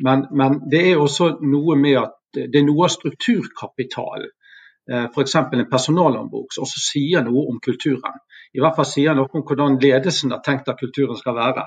[0.00, 4.41] Men, men, det er også noe med at det er noe av strukturkapitalen Eh,
[4.90, 5.34] f.eks.
[5.36, 8.20] en personalhåndbok som også sier noe om kulturen.
[8.52, 11.66] I hvert fall sier noe om hvordan ledelsen har tenkt at kulturen skal være.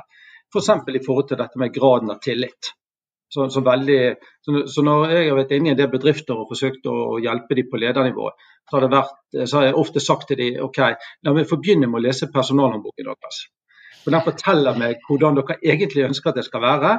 [0.52, 0.72] F.eks.
[0.84, 2.76] For i forhold til dette med graden av tillit.
[3.36, 6.52] Så, så, veldig, så, så, når jeg har vært inne i en del bedrifter og
[6.52, 8.30] forsøkt å hjelpe dem på ledernivå,
[8.70, 10.80] så har, vært, så har, jeg ofte sagt til dem ok,
[11.26, 13.42] la meg få begynne med å lese personalhåndboken deres.
[14.06, 16.92] For den forteller meg hvordan dere egentlig ønsker at det skal være.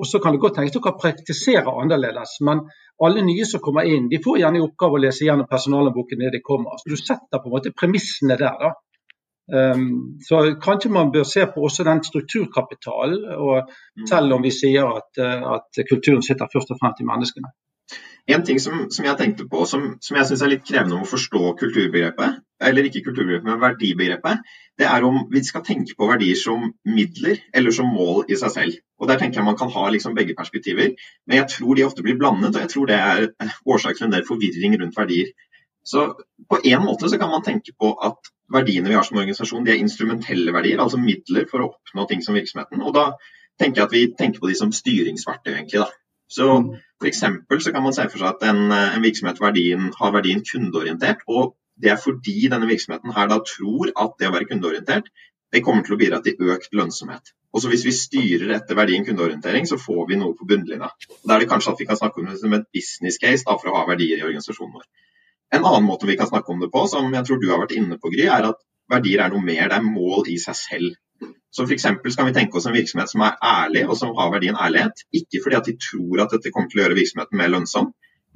[0.00, 2.38] Og så kan det godt tenkes dere praktiserer annerledes.
[2.46, 2.62] Men
[3.04, 6.36] alle nye som kommer inn, de får gjerne i oppgave å lese gjennom personalboken når
[6.36, 6.78] de kommer.
[6.80, 8.56] Så du setter på en måte premissene der.
[8.62, 8.72] da.
[9.52, 14.06] Um, så kanskje man bør se på også den strukturkapitalen, mm.
[14.08, 17.50] selv om vi sier at, eh, at kulturen sitter først og fremst i menneskene.
[18.30, 21.02] En ting som, som jeg tenkte på, som, som jeg syns er litt krevende om
[21.02, 24.44] å forstå kulturbegrepet, eller ikke kulturbegrepet, men verdibegrepet,
[24.78, 28.52] det er om vi skal tenke på verdier som midler eller som mål i seg
[28.54, 28.76] selv.
[29.02, 30.94] Og Der tenker jeg man kan ha liksom begge perspektiver,
[31.26, 32.54] men jeg tror de ofte blir blandet.
[32.54, 33.26] Og jeg tror det er
[33.66, 35.34] årsak til en del forvirring rundt verdier.
[35.84, 36.12] Så
[36.48, 39.74] På en måte så kan man tenke på at verdiene vi har som organisasjon, de
[39.74, 42.82] er instrumentelle verdier, altså midler for å oppnå ting som virksomheten.
[42.82, 43.10] Og Da
[43.58, 45.82] tenker jeg at vi tenker på de som styringsverktøy, egentlig.
[45.82, 46.01] da.
[46.32, 46.46] Så
[47.02, 47.24] F.eks.
[47.66, 51.26] så kan man se for seg at en, eh, en virksomhet verdien, har verdien kundeorientert.
[51.28, 55.08] og Det er fordi denne virksomheten her da tror at det å være kundeorientert
[55.52, 57.32] det kommer til å bidra til økt lønnsomhet.
[57.52, 60.88] Og så Hvis vi styrer etter verdien kundeorientering, så får vi noe på bunnlinja.
[61.26, 63.58] Da er det kanskje at vi kan snakke om det som et business case da,
[63.60, 64.86] for å ha verdier i organisasjonen vår.
[65.52, 67.76] En annen måte vi kan snakke om det på, som jeg tror du har vært
[67.76, 69.68] inne på, Gry, er at verdier er noe mer.
[69.68, 70.96] Det er mål i seg selv.
[71.52, 71.84] Så F.eks.
[72.16, 75.04] kan vi tenke oss en virksomhet som er ærlig og som har verdien ærlighet.
[75.12, 77.90] Ikke fordi at de tror at dette kommer til å gjøre virksomheten mer lønnsom,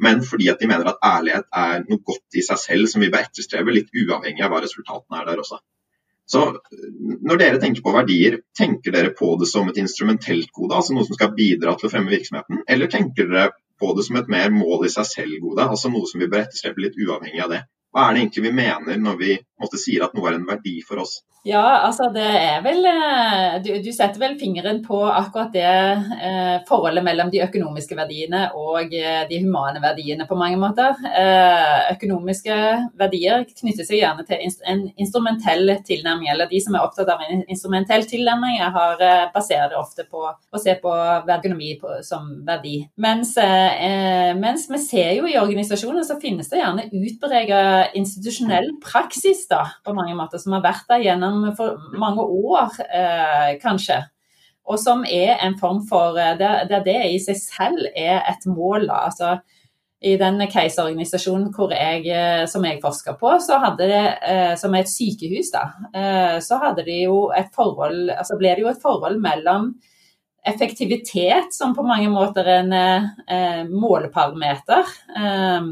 [0.05, 3.09] men fordi at de mener at ærlighet er noe godt i seg selv som vi
[3.13, 5.63] bør etterstrebe, litt uavhengig av hva resultatene er der også.
[6.27, 6.43] Så
[7.27, 11.07] Når dere tenker på verdier, tenker dere på det som et instrumentelt gode, altså noe
[11.07, 14.53] som skal bidra til å fremme virksomheten, eller tenker dere på det som et mer
[14.53, 17.63] mål i seg selv-gode, altså noe som vi bør etterstrebe litt uavhengig av det?
[17.97, 20.75] Hva er det egentlig vi mener når vi måtte sier at noe er en verdi
[20.85, 21.23] for oss?
[21.47, 26.57] Ja, altså det er vel eh, Du, du setter vel fingeren på akkurat det eh,
[26.67, 30.97] forholdet mellom de økonomiske verdiene og eh, de humane verdiene på mange måter.
[31.07, 32.57] Eh, økonomiske
[32.99, 36.33] verdier knytter seg gjerne til en instrumentell tilnærming.
[36.33, 40.09] Eller de som er opptatt av en instrumentell tilnærming, jeg har, eh, baserer det ofte
[40.11, 40.97] på å se på
[41.37, 42.81] økonomi på, som verdi.
[42.99, 49.45] Mens, eh, mens, vi ser jo i organisasjoner så finnes det gjerne utpreget institusjonell praksis
[49.51, 54.03] da, på mange måter, som har vært der gjennom for mange år, eh, kanskje.
[54.67, 58.47] Og som er en form for eh, Der, det, det i seg selv er et
[58.51, 58.89] mål.
[58.91, 59.07] Da.
[59.11, 59.37] Altså,
[60.03, 63.37] I den keiserorganisasjonen jeg, eh, som jeg forsker på,
[63.79, 65.71] det, eh, som er et sykehus, da,
[66.41, 69.75] så hadde de jo et forhold, altså ble det jo et forhold mellom
[70.47, 75.69] effektivitet som på mange måter er en eh, måleparameter eh,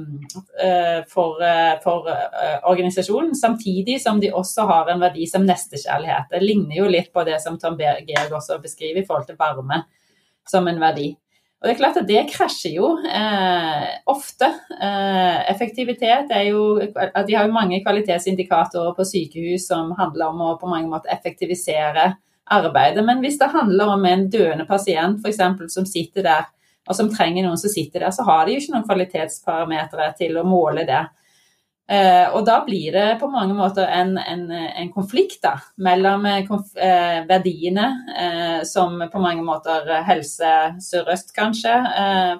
[0.66, 6.30] eh for, eh, for eh, organisasjonen, samtidig som de også har en verdi som nestekjærlighet.
[6.30, 9.84] Det ligner jo litt på det som Tom Berg også beskriver i forhold til varme
[10.48, 11.12] som en verdi.
[11.64, 14.50] Og det er klart at det krasjer jo eh, ofte.
[14.74, 20.42] Eh, effektivitet er jo at De har jo mange kvalitetsindikatorer på sykehus som handler om
[20.44, 22.10] å på mange måter effektivisere
[22.52, 23.04] arbeidet.
[23.04, 25.40] Men hvis det handler om en døende pasient f.eks.
[25.72, 26.48] som sitter der,
[26.84, 30.36] og som trenger noen som sitter der, så har de jo ikke noen kvalitetsparametere til
[30.36, 31.04] å måle det.
[31.84, 36.38] Eh, og da blir det på mange måter en, en, en konflikt da, mellom eh,
[36.48, 41.74] konf eh, verdiene eh, som på mange måter Helse Sør-Øst kanskje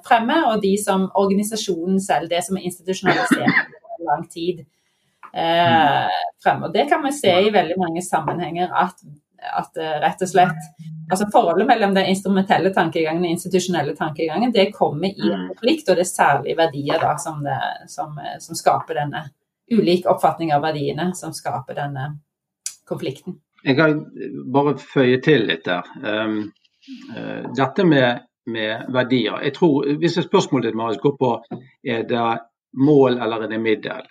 [0.07, 4.64] fremmer, og de som organisasjonen selv, det som er institusjonalisert over lang tid,
[5.35, 6.69] fremmer.
[6.69, 9.01] Og Det kan vi se i veldig mange sammenhenger at
[9.52, 10.68] at eh, rett og slett
[11.11, 15.98] altså Forholdet mellom den instrumentelle tankegangen og institusjonelle tankegangen det kommer i en konflikt, og
[15.98, 17.59] det er særlig verdier da, som, det,
[17.92, 19.26] som, eh, som skaper denne
[19.72, 22.09] ulik oppfatning av verdiene som skaper denne
[22.88, 23.38] konflikten.
[23.64, 24.00] Jeg kan
[24.52, 25.87] bare føye til litt der.
[26.04, 26.50] Um,
[27.16, 29.38] uh, dette med, med, verdier.
[29.40, 31.30] Jeg tror, Hvis spørsmålet ditt Marius, går på
[31.88, 32.26] er det
[32.76, 34.04] mål eller er det middel,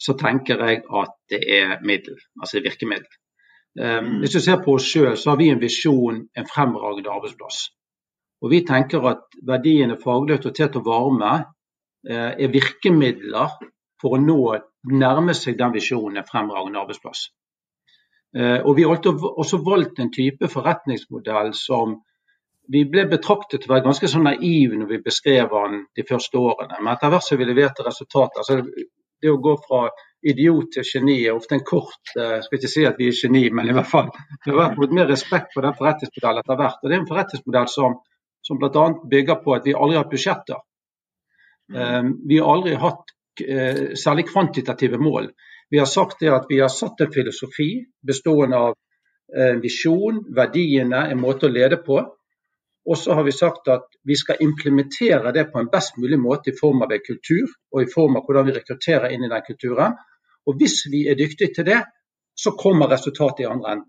[0.00, 3.08] så tenker jeg at det er middel, altså virkemiddel.
[3.78, 4.18] Ehm, mm.
[4.18, 7.68] Hvis du ser på oss sjøl, så har vi en visjon, en fremragende arbeidsplass.
[8.42, 11.32] Og Vi tenker at verdiene faglig autoritet og varme
[12.08, 13.52] eh, er virkemidler
[14.00, 14.40] for å nå
[14.90, 17.28] nærme seg den visjonen, en fremragende arbeidsplass.
[18.36, 21.98] Eh, og Vi har også valgt en type forretningsmodell som
[22.70, 26.38] vi ble betraktet til å være ganske sånn naive når vi beskrev den de første
[26.38, 26.78] årene.
[26.78, 28.60] Men etter hvert som vi leverte resultater, altså
[29.20, 29.88] det å gå fra
[30.22, 33.44] idiot til geni er ofte en kort uh, skal ikke si at vi er geni,
[33.54, 34.10] men i hvert fall
[34.44, 36.82] vi har fått mer respekt for den forretningsmodellen etter hvert.
[36.82, 37.96] Og Det er en forretningsmodell som,
[38.46, 38.84] som bl.a.
[39.14, 40.60] bygger på at vi aldri har hatt budsjetter.
[41.70, 43.14] Um, vi har aldri hatt
[43.46, 45.30] uh, særlig kvantitative mål.
[45.70, 47.70] Vi har sagt det at vi har satt en filosofi
[48.06, 52.00] bestående av uh, visjon, verdiene, en måte å lede på.
[52.90, 56.50] Og så har vi sagt at vi skal implementere det på en best mulig måte
[56.50, 59.44] i form av en kultur, og i form av hvordan vi rekrutterer inn i den
[59.46, 59.98] kulturen.
[60.46, 61.80] Og hvis vi er dyktige til det,
[62.36, 63.88] så kommer resultatet i andre enden.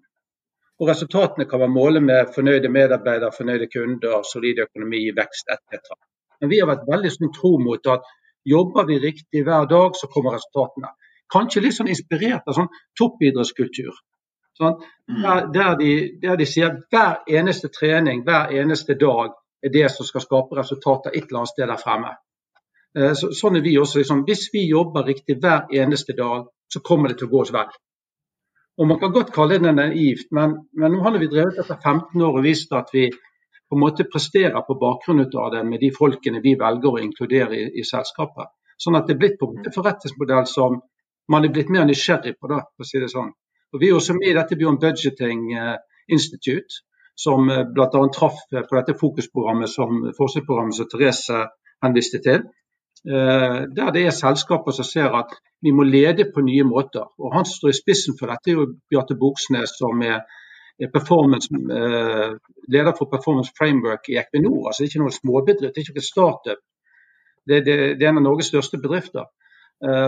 [0.82, 5.94] Og resultatene kan være målet med fornøyde medarbeidere, fornøyde kunder, solid økonomi, vekst etc.
[6.42, 8.08] Men vi har vært veldig sånn tro mot at
[8.54, 10.90] jobber vi riktig hver dag, så kommer resultatene.
[11.32, 13.94] Kanskje litt sånn inspirert av sånn toppidrettskultur.
[14.58, 14.82] Sånn,
[15.22, 15.92] der, der, de,
[16.24, 21.14] der, de, sier hver eneste trening, hver eneste dag er det som skal skape resultater
[21.14, 22.12] et eller annet sted der fremme.
[22.98, 24.02] Eh, så, sånn er vi også.
[24.02, 27.54] Liksom, hvis vi jobber riktig hver eneste dag, så kommer det til å gå oss
[27.56, 27.72] vel.
[28.80, 32.22] Og Man kan godt kalle det naivt, men, men nå har vi drevet etter 15
[32.24, 35.92] år og vist at vi på en måte presterer på bakgrunn av det med de
[35.96, 38.50] folkene vi velger å inkludere i, i selskapet.
[38.82, 40.80] Sånn at det er blitt på en forretningsmodell som
[41.32, 43.30] man er blitt mer nysgjerrig på, da, for å si det sånn.
[43.72, 45.76] Og Vi er også med i dette Beyond Budgeting eh,
[46.12, 46.82] Institute,
[47.16, 48.02] som eh, bl.a.
[48.16, 51.46] traff på dette fokusprogrammet som forskningsprogrammet som Therese
[51.86, 52.44] henviste til.
[53.08, 57.06] Eh, der det er selskaper som ser at vi må lede på nye måter.
[57.20, 60.20] Og Han som står i spissen for dette, er jo Bjarte Boksnes, som er
[60.82, 64.68] leder for Performance Framework i Equinor.
[64.68, 66.62] altså Det er ikke noen småbedrift, det er ikke noen startup.
[67.48, 69.26] Det, det, det, er en av Norges største bedrifter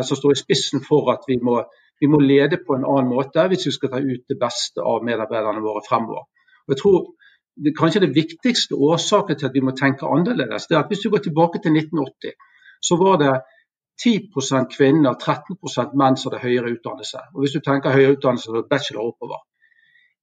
[0.07, 1.63] som står i spissen for at vi må
[2.03, 5.05] vi må lede på en annen måte hvis vi skal ta ut det beste av
[5.07, 6.25] medarbeiderne våre fremover.
[6.65, 6.97] Og jeg tror
[7.63, 11.03] det, Kanskje det viktigste årsaken til at vi må tenke annerledes, det er at hvis
[11.03, 12.33] du går tilbake til 1980,
[12.83, 13.33] så var det
[14.03, 17.19] 10% kvinner, 13% menn som hadde høyere utdannelse.
[17.33, 19.41] Og Hvis du tenker høyere utdannelse, så er det bachelor oppover.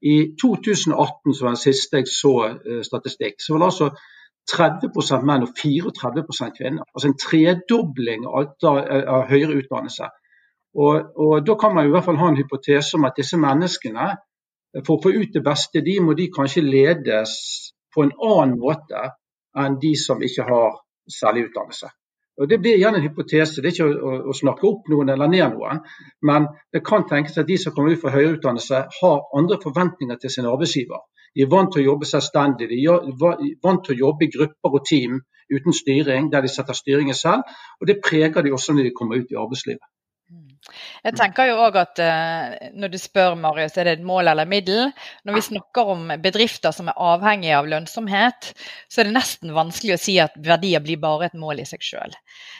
[0.02, 3.90] I 2018, som var den siste jeg så uh, statistikk, så var det altså
[4.50, 6.88] 30% menn og 34% kvinner.
[6.94, 10.08] Altså en tredobling av, av høyere utdannelse.
[10.74, 14.08] Og, og, Da kan man i hvert fall ha en hypotese om at disse menneskene,
[14.86, 17.32] for å få ut det beste, de må de kanskje ledes
[17.94, 19.08] på en annen måte
[19.58, 20.78] enn de som ikke har
[21.10, 21.90] særlig utdannelse.
[22.40, 25.28] Og Det blir igjen en hypotese, det er ikke å, å, snakke opp noen eller
[25.28, 25.82] ned noen.
[26.24, 30.16] Men det kan tenkes at de som kommer ut fra høyere utdannelse, har andre forventninger
[30.22, 31.02] til sin arbeidsgiver.
[31.36, 33.04] De er vant til å jobbe selvstendig, de er
[33.62, 35.20] vant til å jobbe i grupper og team
[35.52, 37.44] uten styring, der de setter styringen selv.
[37.80, 39.84] Og det preger de også når de kommer ut i arbeidslivet.
[41.04, 44.48] Jeg tenker jo også at uh, Når du spør Marius, er det et mål eller
[44.48, 44.90] middel?
[45.24, 48.50] Når vi snakker om bedrifter som er avhengige av lønnsomhet,
[48.90, 51.84] så er det nesten vanskelig å si at verdier blir bare et mål i seg
[51.86, 52.18] selv.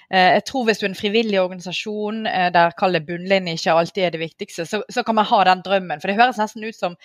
[0.09, 3.77] Uh, jeg tror Hvis du er en frivillig organisasjon uh, der kall det bunnlinje ikke
[3.83, 6.01] alltid er det viktigste, så, så, kan man ha den drømmen.
[6.01, 6.97] For det høres nesten ut som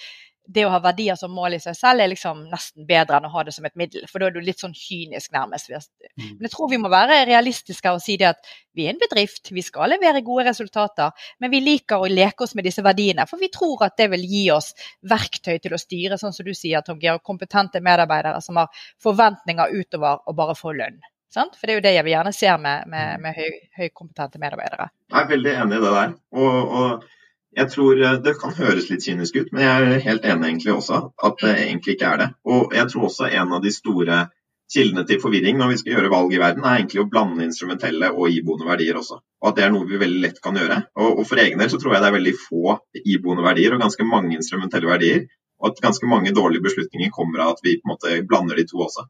[0.47, 3.31] det å ha verdier som mål i seg selv er liksom nesten bedre enn å
[3.33, 4.05] ha det som et middel.
[4.11, 5.71] For da er du litt sånn kynisk, nærmest.
[5.71, 6.35] Mm.
[6.37, 9.51] Men jeg tror vi må være realistiske og si det at vi er en bedrift,
[9.55, 13.25] vi skal levere gode resultater, men vi liker å leke oss med disse verdiene.
[13.29, 14.73] For vi tror at det vil gi oss
[15.09, 19.73] verktøy til å styre, sånn som du sier, Tom Georg, kompetente medarbeidere som har forventninger
[19.81, 21.01] utover å bare få lønn.
[21.35, 21.57] Sant?
[21.59, 23.35] For det er jo det jeg gjerne ser med, med, med
[23.75, 24.87] høykompetente høy medarbeidere.
[25.11, 26.17] Jeg er veldig enig i det der.
[26.39, 27.11] og, og
[27.55, 30.73] jeg tror eh, Det kan høres litt kynisk ut, men jeg er helt enig egentlig
[30.75, 32.29] også at det egentlig ikke er det.
[32.45, 34.25] Og jeg tror også en av de store
[34.73, 38.09] kildene til forvirring når vi skal gjøre valg i verden, er egentlig å blande instrumentelle
[38.11, 39.19] og iboende verdier også.
[39.43, 40.79] Og at det er noe vi veldig lett kan gjøre.
[40.97, 44.07] Og, for egen del så tror jeg det er veldig få iboende verdier og ganske
[44.09, 45.27] mange instrumentelle verdier.
[45.61, 48.65] Og at ganske mange dårlige beslutninger kommer av at vi på en måte blander de
[48.67, 49.05] to også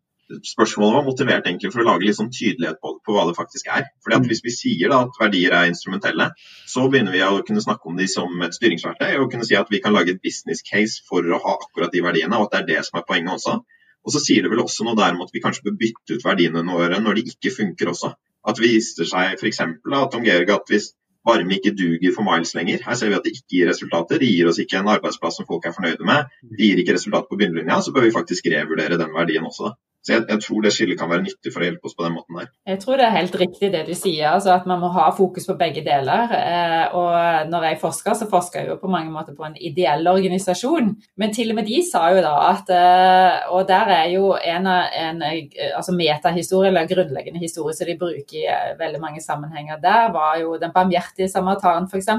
[0.45, 3.69] spørsmålet var motivert egentlig for å lage litt sånn tydelighet på, på, hva det faktisk
[3.69, 3.85] er.
[4.03, 4.27] Fordi at.
[4.31, 6.31] Hvis vi sier da at verdier er instrumentelle,
[6.69, 9.69] så begynner vi å kunne snakke om de som et styringsverktøy og kunne si at
[9.71, 12.61] vi kan lage et business case for å ha akkurat de verdiene, og at det
[12.63, 13.59] er det som er poenget også.
[14.05, 16.25] Og så sier det vel også noe der om at vi kanskje bør bytte ut
[16.25, 18.13] verdiene våre når de ikke funker også.
[18.45, 19.61] At vi viser seg f.eks.
[19.65, 20.91] at om Georg, at hvis
[21.25, 22.83] varme ikke duger for Miles lenger.
[22.85, 24.21] Her ser vi at det ikke gir resultater.
[24.21, 26.29] Det gir oss ikke en arbeidsplass som folk er fornøyde med.
[26.51, 27.79] Det gir ikke resultat på bunnlinja.
[27.81, 29.73] Så bør vi faktisk revurdere den verdien også.
[30.05, 32.13] Så jeg, jeg, tror det skillet kan være nyttig for å hjelpe oss på den
[32.13, 32.49] måten der.
[32.69, 35.47] Jeg tror det er helt riktig det du sier, altså at man må ha fokus
[35.49, 36.33] på begge deler.
[36.37, 40.05] Eh, og når jeg forsker, så forsker jeg jo på mange måter på en ideell
[40.11, 40.91] organisasjon.
[41.17, 44.69] Men til og med de sa jo da at eh, Og der er jo en,
[44.69, 49.81] en altså metahistorie, eller grunnleggende historie som de bruker i eh, veldig mange sammenhenger.
[49.81, 52.13] Der var jo den barmhjertige samaritan, f.eks.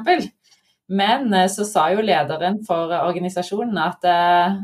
[0.88, 4.58] Men eh, så sa jo lederen for organisasjonen at uh,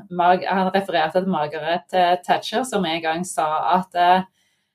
[0.46, 3.48] han refererte til Margaret eh, Thatcher, som en gang sa
[3.78, 4.28] at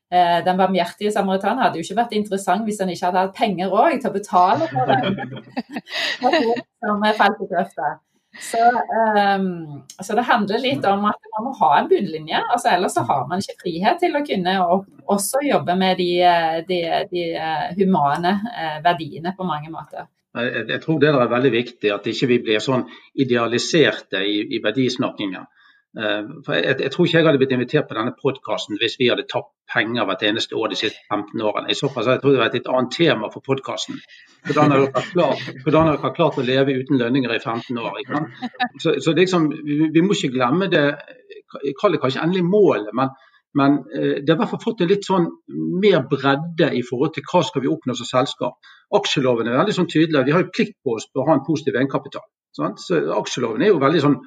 [0.08, 3.98] den barmhjertige samaritan hadde jo ikke vært interessant hvis han ikke hadde hatt penger òg
[4.00, 5.42] til å betale for det.
[6.86, 7.90] som falt i grøfta.
[8.40, 12.40] Så, um, så, det handler litt om at man må ha en bunnlinje.
[12.40, 14.56] altså Ellers så har man ikke frihet til å kunne
[15.12, 16.12] også jobbe med de,
[16.72, 16.82] de,
[17.12, 17.28] de
[17.82, 18.38] humane
[18.88, 20.08] verdiene på mange måter.
[20.38, 22.88] Jeg, jeg tror det er veldig viktig at ikke vi blir sånn
[23.20, 25.46] idealiserte i, i verdisnakkingen.
[25.98, 29.08] Eh, for jeg, jeg, tror ikke jeg hadde blitt invitert på denne podkasten hvis vi
[29.10, 31.72] hadde tapt penger hvert eneste år de siste 15 årene.
[31.72, 33.98] I så fall jeg tror det vært et annet tema for podkasten.
[34.46, 38.04] Hvordan har dere klart, har klart å leve uten lønninger i 15 år?
[38.84, 40.86] Så, så liksom, vi, vi, må ikke glemme det,
[41.64, 43.12] jeg kaller det kanskje endelig målet, men,
[43.58, 45.28] men eh, det har i hvert fall fått en litt sånn
[45.82, 48.72] mer bredde i forhold til hva skal vi oppnå som selskap.
[48.98, 50.26] Aksjeloven er veldig sånn tydelig.
[50.28, 52.26] Vi har jo plikt på oss til å ha en positiv egenkapital.
[52.58, 52.82] Sant?
[52.84, 54.20] Så Aksjeloven er jo veldig sånn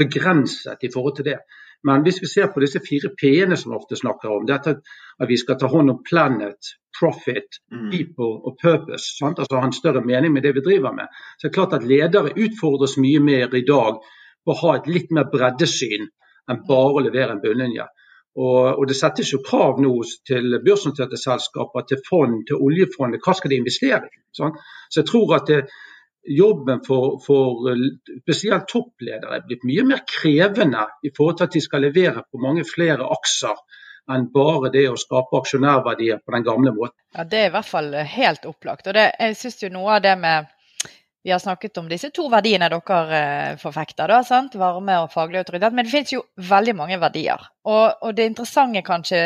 [0.00, 1.38] begrenset i forhold til det.
[1.86, 5.28] Men hvis vi ser på disse fire p-ene som vi ofte snakker om, dette at
[5.30, 7.90] vi skal ta hånd om planet, profit, mm.
[7.92, 9.38] people og purpose, sant?
[9.38, 11.86] altså ha en større mening med det vi driver med, så er det klart at
[11.86, 16.08] ledere utfordres mye mer i dag på å ha et litt mer breddesyn
[16.50, 17.86] enn bare å levere en bunnlinje.
[18.36, 19.92] Og, og, Det settes jo krav nå
[20.28, 23.22] til børsnoterte selskaper, til fond, til oljefondet.
[23.24, 24.22] Hva skal de investere i?
[24.36, 24.52] Sånn?
[24.90, 25.62] Så jeg tror at det,
[26.26, 31.56] jobben for, for, eh, spesielt toppledere er blitt mye mer krevende i forhold til at
[31.56, 33.54] de skal levere på mange flere akser
[34.12, 36.98] enn bare det å skape aksjonærverdier på den gamle måten.
[37.16, 38.86] Ja, Det er i hvert fall helt opplagt.
[38.86, 40.46] og det, Jeg synes jo noe av det med
[41.26, 44.52] Vi har snakket om disse to verdiene dere eh, forfekter, da, sant?
[44.60, 45.74] varme og faglig autoritet.
[45.74, 47.42] Men det finnes jo veldig mange verdier.
[47.66, 49.18] Og, og det interessante kanskje,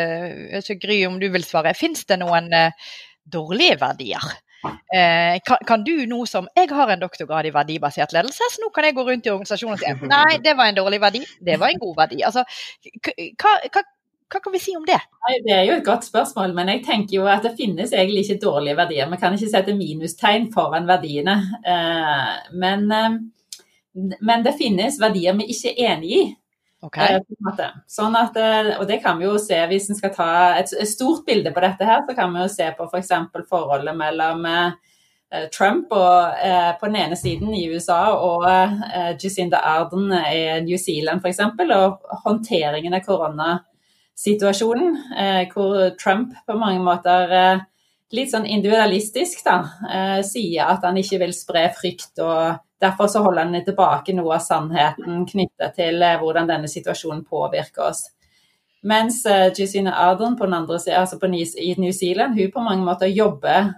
[0.57, 2.89] ikke Gry om du vil svare, finnes det noen eh,
[3.29, 4.25] dårlige verdier?
[4.65, 8.73] Eh, kan, kan, du nå som Jeg har en doktorgrad i verdibasert ledelse, så nå
[8.73, 11.61] kan jeg gå rundt i organisasjonen og si nei, det var en dårlig verdi, det
[11.61, 12.21] var en god verdi.
[12.25, 12.45] Altså,
[13.37, 13.85] hva,
[14.31, 14.99] hva kan vi si om det?
[15.27, 18.23] Nei, det er jo et godt spørsmål, men jeg tenker jo at det finnes egentlig
[18.25, 19.09] ikke dårlige verdier.
[19.11, 21.35] Vi kan ikke sette minustegn foran verdiene.
[21.67, 22.29] Eh,
[22.63, 26.23] men, eh, men det finnes verdier vi ikke er enig i.
[26.81, 27.19] Okay.
[27.19, 30.71] Eh, sånn at, eh, og det kan vi jo se Hvis en skal ta et,
[30.89, 33.11] stort bilde på dette, her, så kan vi jo se på f.eks.
[33.33, 34.71] For forholdet mellom eh,
[35.53, 36.33] Trump og,
[36.79, 38.43] på den ene siden i USA og
[39.15, 41.39] Jacinda Arden i New Zealand f.eks.
[41.77, 43.05] Og håndteringen av
[44.21, 44.97] koronasituasjonen,
[45.53, 47.61] hvor Trump på mange måter
[48.11, 49.55] litt sånn individualistisk da,
[50.21, 54.41] sier at han ikke vil spre frykt og Derfor så holder han tilbake noe av
[54.41, 58.07] sannheten knyttet til eh, hvordan denne situasjonen påvirker oss.
[58.81, 59.19] Mens
[59.53, 63.75] Gisine Ardern på den andre siden, altså på, New Zealand, hun på mange måter jobber,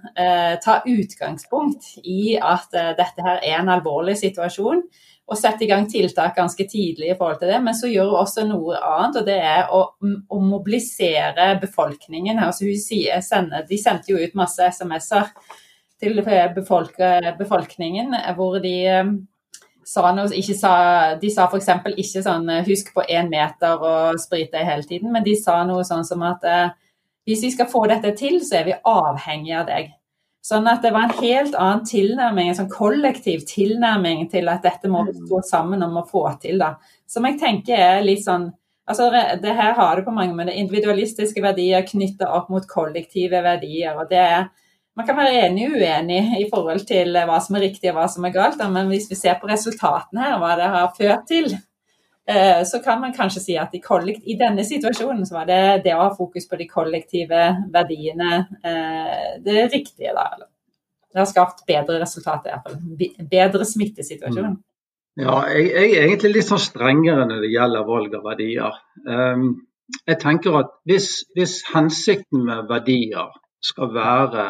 [0.63, 4.85] tar utgangspunkt i at dette her er en alvorlig situasjon,
[5.23, 7.59] og sette i gang tiltak ganske tidlig i forhold til det.
[7.63, 12.41] Men så gjør hun også noe annet, og det er å, å mobilisere befolkningen.
[12.43, 15.31] Altså hun sier, sender, de sendte jo ut masse SMS-er
[16.03, 16.19] til
[16.55, 16.99] befolk
[17.39, 19.13] befolkningen, hvor de eh,
[19.87, 20.73] sa noe, ikke sa,
[21.21, 21.69] De sa f.eks.
[21.95, 25.83] ikke sånn 'husk på én meter og sprit deg hele tiden', men de sa noe
[25.87, 26.69] sånn som at eh,
[27.23, 29.93] hvis vi skal få dette til, så er vi avhengig av deg.
[30.43, 34.91] Sånn at det var en helt annen tilnærming, en sånn kollektiv tilnærming til at dette
[34.91, 36.59] må vi stå sammen om å få til.
[36.59, 36.75] da.
[37.07, 38.51] Som jeg tenker er litt sånn
[38.83, 39.05] Altså,
[39.39, 43.95] det her har det på mange måter individualistiske verdier knytta opp mot kollektive verdier.
[43.95, 44.49] og det er
[44.95, 48.07] man kan være enig og uenig i forhold til hva som er riktig og hva
[48.11, 51.47] som er galt, men hvis vi ser på resultatene her, hva det har ført til,
[52.63, 56.11] så kan man kanskje si at i denne situasjonen så var det det å ha
[56.15, 57.41] fokus på de kollektive
[57.73, 60.13] verdiene eh, det riktige.
[60.15, 60.29] da.
[61.13, 62.79] Det har skapt bedre resultater, iallfall.
[63.29, 64.55] Bedre smittesituasjon.
[64.55, 64.61] Mm.
[65.21, 68.79] Ja, jeg, jeg, er egentlig litt sånn strengere når det gjelder valg av verdier.
[69.05, 69.43] Um,
[70.07, 73.29] jeg tenker at hvis, hvis hensikten med verdier
[73.61, 74.45] skal være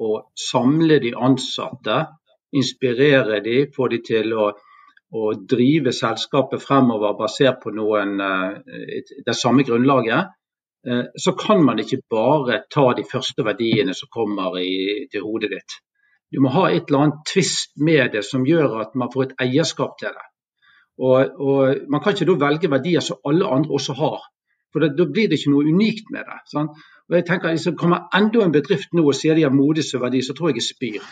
[0.00, 1.98] å samle de ansatte,
[2.56, 4.50] inspirere de, få de til å,
[5.14, 10.32] å drive selskapet fremover basert på noen, eh, det samme grunnlaget,
[10.86, 15.50] eh, så kan man ikke bare ta de første verdiene som kommer i, til hodet
[15.50, 15.78] ditt.
[16.32, 19.36] Du må ha et eller annet tvist med det som gjør at man får et
[19.46, 20.26] eierskap til det.
[20.98, 24.24] Og, og Man kan ikke da velge verdier som alle andre også har.
[24.72, 26.38] For Da blir det ikke noe unikt med det.
[26.50, 26.70] Sant?
[27.06, 30.02] Og jeg tenker liksom, kommer enda en bedrift nå og sier de har modig som
[30.02, 31.04] verdi, så tror jeg jeg spyr.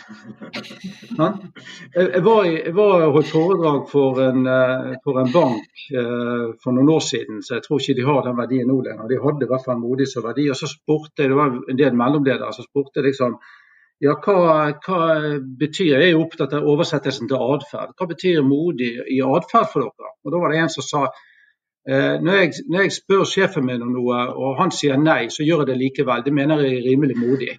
[1.94, 7.04] Jeg var, var holdt foredrag for en, eh, for en, bank eh, for noen år
[7.08, 9.06] siden, så jeg tror ikke de har den verdien nå lenger.
[9.12, 10.48] De hadde i hvert fall modig som verdi.
[10.50, 13.38] Og så spurte jeg, det var en del mellomledere som spurte liksom
[14.02, 15.04] ja, hva, hva
[15.60, 17.94] betyr Jeg er opptatt av oversettelsen til atferd.
[17.94, 20.10] Hva betyr modig i atferd for dere?
[20.26, 21.04] Og Da var det en som sa
[21.86, 25.64] når jeg, når jeg, spør sjefen min om noe, og han sier nei, så gjør
[25.64, 26.22] jeg det likevel.
[26.24, 27.50] Det mener jeg er rimelig modig.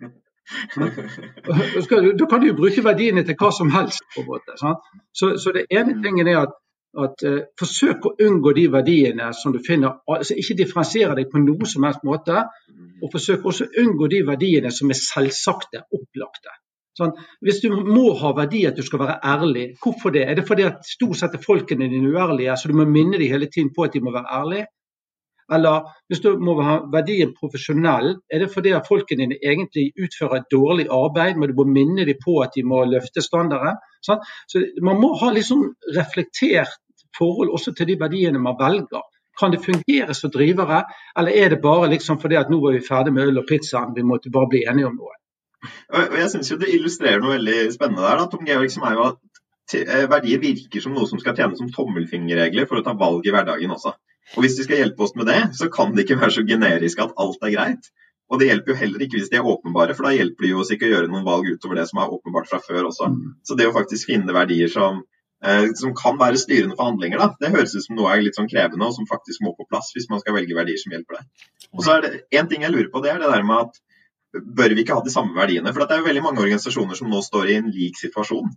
[2.19, 4.03] da kan du jo bruke verdiene til hva som helst.
[4.15, 4.57] på en måte.
[4.57, 6.57] Så, så, det ene tingen er at,
[7.05, 11.41] at uh, forsøk å unngå de verdiene som du finner altså Ikke differensiere deg på
[11.43, 12.45] noen som helst måte.
[13.03, 16.53] Og forsøk også å unngå de verdiene som er selvsagte, opplagte.
[16.95, 17.11] Sånn,
[17.43, 20.23] hvis du må ha verdi at du skal være ærlig, hvorfor det?
[20.29, 23.31] Er det fordi at stort sett er folkene dine uærlige, så du må minne dem
[23.31, 24.67] hele tiden på at de må være ærlige?
[25.53, 30.39] Eller hvis du må ha verdien profesjonell, er det fordi at folkene dine egentlig utfører
[30.39, 33.77] et dårlig arbeid, men du må minne dem på at de må løfte standarden?
[34.05, 34.23] Sånn?
[34.49, 35.67] Så Man må ha sånn
[35.97, 36.79] reflektert
[37.17, 39.03] forhold også til de verdiene man velger.
[39.39, 40.85] Kan det fungere som drivere,
[41.19, 43.93] eller er det bare liksom fordi at nå var vi ferdig med øl og pizzaen,
[43.95, 45.17] vi måtte bare bli enige om noe?
[45.93, 48.21] Og jeg synes jo Det illustrerer noe veldig spennende der.
[48.21, 49.19] da, Tom Georg, som er jo at
[49.81, 53.33] eh, Verdier virker som noe som skal tjene som tommelfingerregler for å ta valg i
[53.35, 53.95] hverdagen også.
[54.35, 57.01] Og Hvis de skal hjelpe oss med det, så kan det ikke være så generisk
[57.03, 57.91] at alt er greit.
[58.31, 60.61] Og det hjelper jo heller ikke hvis de er åpenbare, for da hjelper det jo
[60.63, 63.11] oss ikke å gjøre noen valg utover det som er åpenbart fra før også.
[63.13, 63.35] Mm.
[63.45, 65.03] Så det å faktisk finne verdier som,
[65.45, 68.39] eh, som kan være styrende for handlinger, da, det høres ut som noe er litt
[68.39, 71.19] sånn krevende og som faktisk må på plass hvis man skal velge verdier som hjelper
[71.19, 71.51] deg.
[71.75, 73.77] Og så er det en ting jeg lurer på, det er det der med at
[74.43, 75.73] bør vi ikke ha de samme verdiene?
[75.73, 78.49] For det er jo veldig mange organisasjoner som nå står i en lik situasjon.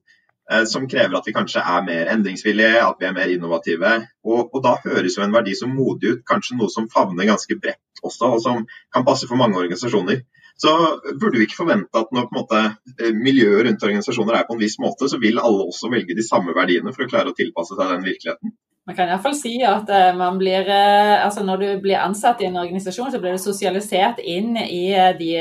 [0.50, 3.92] Eh, som krever at vi kanskje er mer endringsvillige, at vi er mer innovative.
[4.24, 7.58] Og, og, da høres jo en verdi som modig ut, kanskje noe som favner ganske
[7.60, 8.64] bredt også, og som
[8.94, 10.22] kan passe for mange organisasjoner.
[10.58, 10.72] Så
[11.20, 12.62] burde vi ikke forvente at når måte,
[12.96, 16.24] eh, miljøet rundt organisasjoner er på en viss måte, så vil alle også velge de
[16.26, 18.56] samme verdiene for å klare å tilpasse seg den virkeligheten.
[18.88, 22.46] Man kan iallfall si at eh, man blir, eh, altså når du blir ansatt i
[22.48, 25.34] en organisasjon, så blir du sosialisert inn i eh, de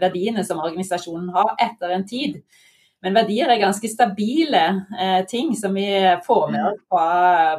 [0.00, 2.38] verdiene som organisasjonen har etter en tid.
[3.04, 4.62] Men verdier er ganske stabile
[4.96, 5.84] eh, ting som vi
[6.24, 7.08] får med oss fra,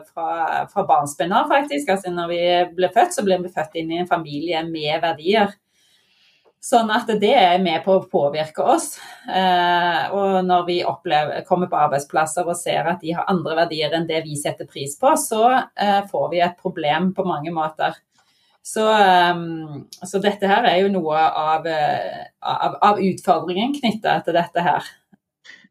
[0.10, 0.30] fra,
[0.72, 1.93] fra barnsben av, faktisk.
[1.93, 2.41] Altså når vi
[2.80, 5.54] blir født, så blir vi født inn i en familie med verdier.
[6.66, 8.95] Sånn at det er med på å påvirke oss.
[9.30, 13.93] Eh, og når vi opplever, kommer på arbeidsplasser og ser at de har andre verdier
[13.93, 17.93] enn det vi setter pris på, så eh, får vi et problem på mange måter.
[18.66, 19.45] Så, eh,
[20.09, 24.89] så dette her er jo noe av, av, av utfordringen knytta til dette her.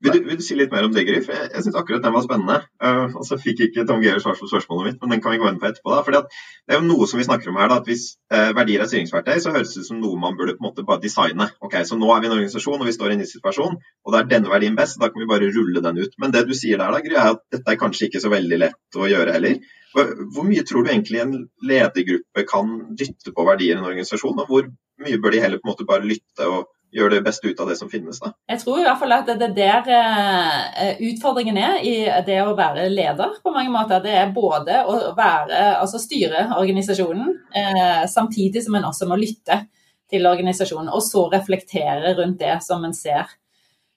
[0.05, 1.20] Vil du, vil du, si litt mer om det, Gry?
[1.24, 2.59] Jeg, jeg syns akkurat den var spennende.
[2.82, 5.38] Uh, og så fikk ikke Tom Geir svar på spørsmålet mitt, men den kan vi
[5.40, 5.94] gå inn på etterpå.
[5.94, 6.20] da, fordi
[6.68, 8.90] Det er jo noe som vi snakker om her, da, at hvis uh, verdier er
[8.90, 11.48] styringsverktøy, så høres det ut som noe man burde på en måte bare designe.
[11.64, 14.12] Ok, Så nå er vi en organisasjon og vi står i en ny situasjon, og
[14.12, 16.20] da er denne verdien best, da kan vi bare rulle den ut.
[16.20, 18.61] Men det du sier der, da, Gry, er at dette er kanskje ikke så veldig
[18.61, 19.57] lett å gjøre heller.
[19.94, 21.34] Hvor mye tror du egentlig en
[21.64, 24.68] ledergruppe kan dytte på verdier i en organisasjon, og hvor
[25.00, 27.70] mye bør de heller på en måte bare lytte og gjøre det beste ut av
[27.70, 28.20] det som finnes.
[28.22, 28.30] Da.
[28.51, 31.95] Jeg tror i hvert fall at det er der eh, utfordringen er i
[32.26, 34.03] det å være leder på mange måter.
[34.05, 39.64] Det er både å være, altså styre organisasjonen, eh, samtidig som en også må lytte
[40.11, 43.32] til organisasjonen, og så reflektere rundt det som en ser.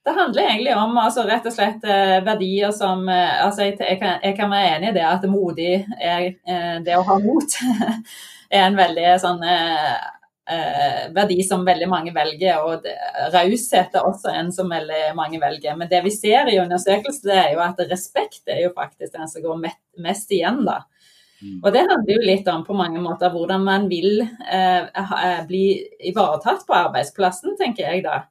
[0.08, 4.38] Det handler egentlig om altså, rett og slett eh, verdier som altså, jeg, kan, jeg,
[4.40, 6.30] kan, være enig i det at modig er
[6.86, 7.60] det å ha mot.
[8.56, 9.44] er en veldig sånn
[10.50, 12.86] eh, verdi som veldig mange velger, og
[13.34, 15.76] raushet er også en som veldig mange velger.
[15.80, 19.32] Men det vi ser i undersøkelser, det er jo at respekt er jo faktisk den
[19.32, 19.66] som går
[20.04, 20.82] mest igjen, da.
[21.38, 21.60] Mm.
[21.62, 25.66] Og det handler jo litt om på mange måter hvordan man vil eh, eh bli
[26.10, 28.24] ivaretatt på arbeidsplassen, tenker jeg da.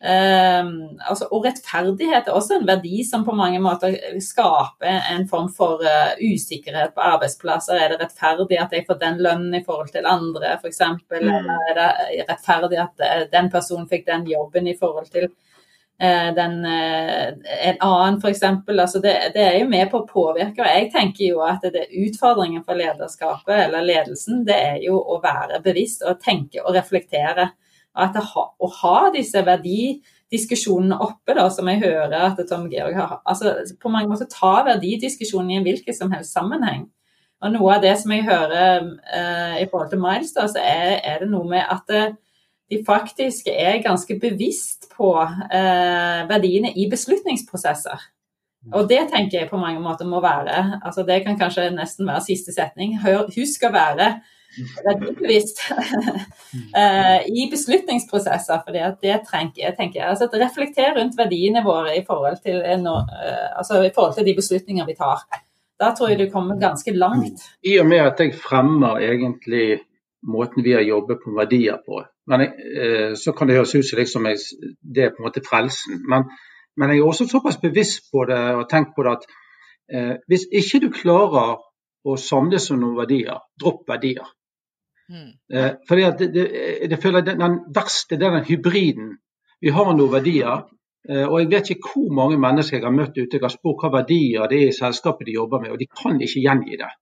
[0.00, 5.50] Um, altså, og rettferdighet er også en verdi som på mange måter skaper en form
[5.52, 7.76] for uh, usikkerhet på arbeidsplasser.
[7.76, 10.80] Er det rettferdig at jeg får den lønnen i forhold til andre, f.eks.?
[10.80, 11.04] Mm.
[11.20, 16.32] Eller er det rettferdig at uh, den personen fikk den jobben i forhold til uh,
[16.40, 18.46] den, en annen, f.eks.?
[18.48, 20.64] Altså, det, det, er jo med på å påvirke.
[20.64, 24.96] Og jeg tenker jo at det er utfordringen for lederskapet eller ledelsen, det er jo
[24.96, 27.50] å være bevisst og tenke og reflektere
[27.94, 33.56] at å ha disse verdidiskusjonene oppe, da, som jeg hører at Tom Georg har altså
[33.82, 36.86] På mange måter ta verdidiskusjonen i en hvilken som helst sammenheng.
[37.40, 38.84] Og Noe av det som jeg hører
[39.16, 42.12] eh, i forhold til Miles, da, så er, er, det noe med at eh,
[42.70, 48.10] de faktisk er ganske bevisst på eh, verdiene i beslutningsprosesser.
[48.76, 52.26] Og det tenker jeg på mange måter må være altså Det kan kanskje nesten være
[52.26, 52.98] siste setning.
[53.00, 54.10] Hør, husk å være
[54.84, 55.60] verdibevisst
[56.76, 58.62] eh, i beslutningsprosesser.
[58.64, 63.82] for det trenger jeg tenker altså Reflekter rundt verdiene våre i forhold, til, eh, altså
[63.84, 65.22] i forhold til de beslutninger vi tar.
[65.80, 67.46] Da tror jeg du kommer ganske langt.
[67.64, 69.80] I og med at jeg fremmer egentlig
[70.22, 73.86] måten vi har jobbet på verdier på, men jeg, eh, så kan det høres ut
[73.88, 74.42] som liksom jeg,
[74.94, 76.02] det er på en måte frelsen.
[76.08, 76.28] Men,
[76.76, 79.24] men, jeg er også såpass bevisst på det og tenkt på det at
[79.94, 81.56] eh, hvis ikke du klarer
[82.04, 84.28] å samles om noen verdier, dropp verdier.
[85.10, 85.30] Mm.
[85.52, 89.16] Eh, fordi at det, det, det føler den, den verste det er den hybriden.
[89.60, 90.62] Vi har noen verdier,
[91.08, 93.82] eh, og jeg vet ikke hvor mange mennesker jeg har møtt ute jeg har spurt
[93.82, 96.92] hva verdier det er i selskapet de jobber med, og de kan ikke gjengi det.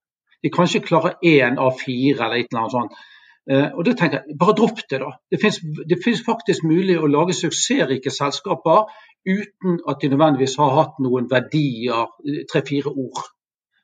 [0.43, 2.99] De kan ikke klare én av fire eller et eller annet sånt.
[3.49, 5.13] Eh, og da tenker jeg, Bare dropp det, da.
[5.31, 8.89] Det fins faktisk mulig å lage suksessrike selskaper
[9.27, 12.07] uten at de nødvendigvis har hatt noen verdier,
[12.51, 13.23] tre-fire ord.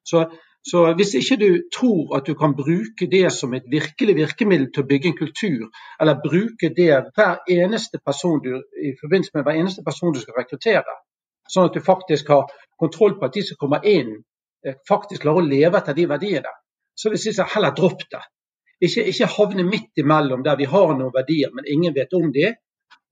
[0.05, 0.23] Så,
[0.65, 4.81] så, hvis ikke du tror at du kan bruke det som et virkelig virkemiddel til
[4.81, 5.67] å bygge en kultur,
[6.01, 10.39] eller bruke det hver eneste person du, i forbindelse med hver eneste person du skal
[10.39, 10.95] rekruttere,
[11.53, 12.49] sånn at du faktisk har
[12.81, 14.15] kontroll på at de som kommer inn,
[14.65, 16.55] eh, faktisk klarer å leve etter de verdiene,
[16.97, 18.23] så vil jeg si heller dropp det.
[18.81, 22.49] Ikke, ikke havne midt imellom der vi har noen verdier, men ingen vet om de,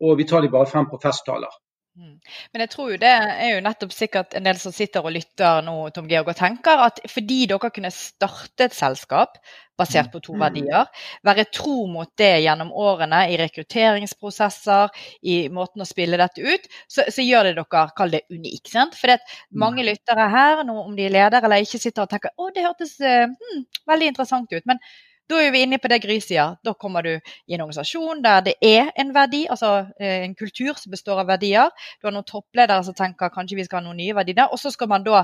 [0.01, 1.53] og vi tar de bare frem på festtaler.
[1.93, 2.15] Mm.
[2.51, 5.61] Men jeg tror jo det er jo nettopp sikkert en del som sitter og lytter
[5.61, 9.37] nå, Tom Georg, og tenker at fordi dere kunne starte et selskap
[9.77, 10.41] basert på to mm.
[10.41, 14.89] verdier, være tro mot det gjennom årene i rekrutteringsprosesser,
[15.29, 18.73] i måten å spille dette ut, så, så gjør det dere, kall det unikt.
[18.73, 18.97] sant?
[18.97, 19.13] For
[19.53, 19.87] mange mm.
[19.91, 22.97] lyttere her, nå, om de er ledere eller ikke, sitter og tenker å, det hørtes
[23.01, 24.65] hmm, veldig interessant ut.
[24.69, 24.81] men
[25.29, 26.19] da er vi inne på det Gry.
[26.27, 30.75] Da kommer du i en organisasjon der det er en verdi, altså eh, en kultur
[30.79, 31.71] som består av verdier.
[31.99, 34.51] Du har noen toppledere som tenker kanskje vi skal ha noen nye verdier.
[34.51, 35.23] Og så skal man da,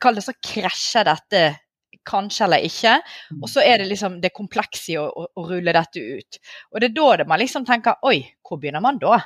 [0.00, 1.46] kalle det så, krasje dette
[2.06, 2.98] kanskje eller ikke.
[3.40, 6.38] Og så er det liksom det komplekse i å, å, å, rulle dette ut.
[6.72, 9.18] Og det er da det man liksom tenker oi, hvor begynner man da?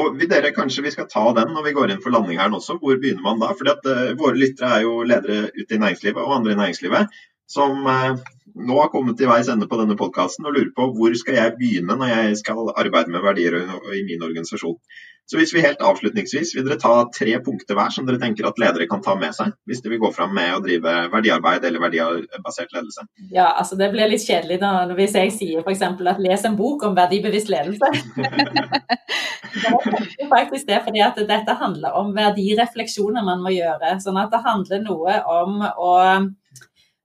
[0.00, 2.50] Og vi, dere, Kanskje vi skal ta den når vi går inn for landing her
[2.54, 2.78] også.
[2.82, 3.52] Hvor begynner man da?
[3.54, 7.18] Fordi at uh, Våre lyttere er jo ledere ute i næringslivet og andre i næringslivet
[7.50, 8.16] som uh,
[8.56, 11.56] nå har kommet til veis ende på denne podkasten og lurer på hvor skal jeg
[11.58, 13.60] begynne når jeg skal arbeide med verdier
[13.92, 14.78] i min organisasjon.
[15.26, 18.60] Så hvis vi helt avslutningsvis vil dere ta tre punkter hver som dere tenker at
[18.62, 21.82] ledere kan ta med seg, hvis de vil gå fram med å drive verdiarbeid eller
[21.82, 23.08] verdibasert ledelse?
[23.34, 25.82] Ja, altså det blir litt kjedelig da, hvis jeg sier f.eks.
[25.82, 27.90] at les en bok om verdibevisst ledelse.
[29.66, 33.96] det er faktisk det, fordi at dette handler om verdirefleksjoner man må gjøre.
[34.06, 35.92] Sånn at det handler noe om å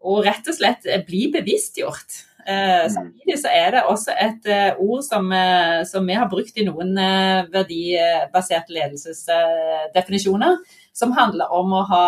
[0.01, 2.19] og rett og slett bli bevisstgjort.
[2.47, 2.89] Eh, mm.
[2.89, 6.65] samtidig så er det også et eh, ord som, eh, som, vi har brukt i
[6.65, 10.57] noen eh, verdibaserte ledelsesdefinisjoner,
[10.93, 12.07] som handler om å ha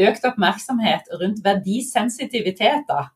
[0.00, 2.84] økt oppmerksomhet rundt verdisensitivitet.
[2.88, 3.06] Da.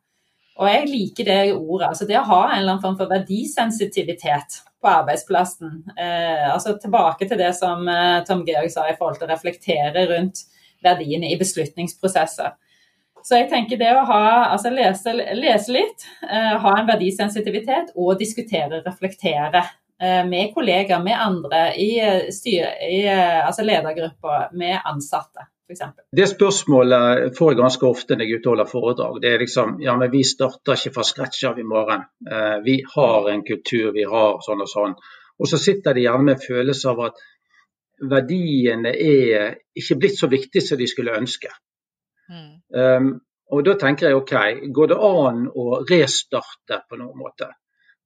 [0.61, 1.91] Og jeg liker det ordet.
[1.91, 5.83] altså Det å ha en eller annen form for verdisensitivitet på arbeidsplassen.
[5.99, 10.07] Eh, altså Tilbake til det som eh, Tom Georg sa i forhold til å reflektere
[10.13, 10.47] rundt
[10.85, 12.55] verdiene i beslutningsprosesser.
[13.25, 18.19] Så jeg tenker det å ha, altså lese, lese litt, uh, ha en verdisensitivitet og
[18.21, 19.65] diskutere, reflektere
[19.95, 21.93] Uh, med kollegaer, med andre, i,
[22.35, 25.47] styr, i uh, altså ledergrupper, med ansatte.
[26.13, 29.21] Det spørsmålet får jeg ganske ofte når jeg utholder foredrag.
[29.23, 32.05] Det er liksom ja, men vi starter ikke fra scratch av i morgen.
[32.31, 34.93] Eh, vi har en kultur, vi har sånn og sånn.
[35.41, 37.25] Og så sitter de gjerne med en følelse av at
[38.13, 41.49] verdiene er ikke blitt så viktige som de skulle ønske.
[42.35, 42.55] Mm.
[42.75, 43.11] Um,
[43.53, 44.35] og da tenker jeg OK,
[44.75, 47.51] går det an å restarte på noen måte?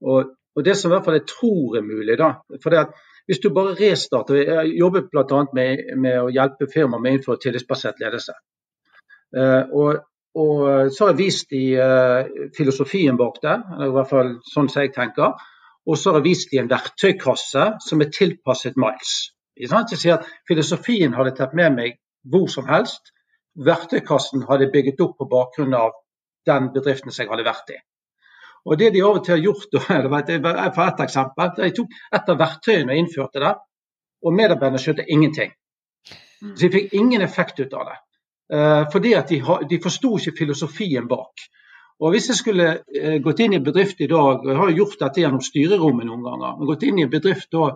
[0.04, 2.98] Og, og det som i hvert fall jeg tror er mulig, da for det at
[3.28, 5.40] Hvis du bare restarter Jeg jobber bl.a.
[5.52, 8.32] Med, med å hjelpe firmaer med å innføre tillitsbasert ledelse.
[9.36, 9.98] Uh, og,
[10.32, 10.62] og,
[10.94, 12.24] så har jeg vist i uh,
[12.56, 15.36] filosofien bak det, i hvert fall sånn som jeg tenker.
[15.88, 19.14] Og så har jeg vist i en verktøykasse som er tilpasset Miles.
[19.58, 21.96] Jeg sier at Filosofien hadde tatt med meg
[22.28, 23.12] hvor som helst
[23.66, 25.94] verktøykassen hadde bygget opp på bakgrunn av
[26.46, 27.78] den bedriften som jeg hadde vært i.
[28.68, 29.78] Og Det de av og til har gjort,
[30.76, 33.54] for ett eksempel, de tok et av verktøyene og innførte det,
[34.24, 35.54] og medarbeiderne skjønte ingenting.
[36.40, 37.98] Så de fikk ingen effekt ut av det.
[38.54, 39.40] Eh, fordi at de,
[39.70, 41.46] de forsto ikke filosofien bak.
[42.00, 44.74] Og Hvis jeg skulle eh, gått inn i en bedrift i dag, og jeg har
[44.76, 47.72] gjort dette gjennom styrerommet noen ganger, men gått inn i en bedrift da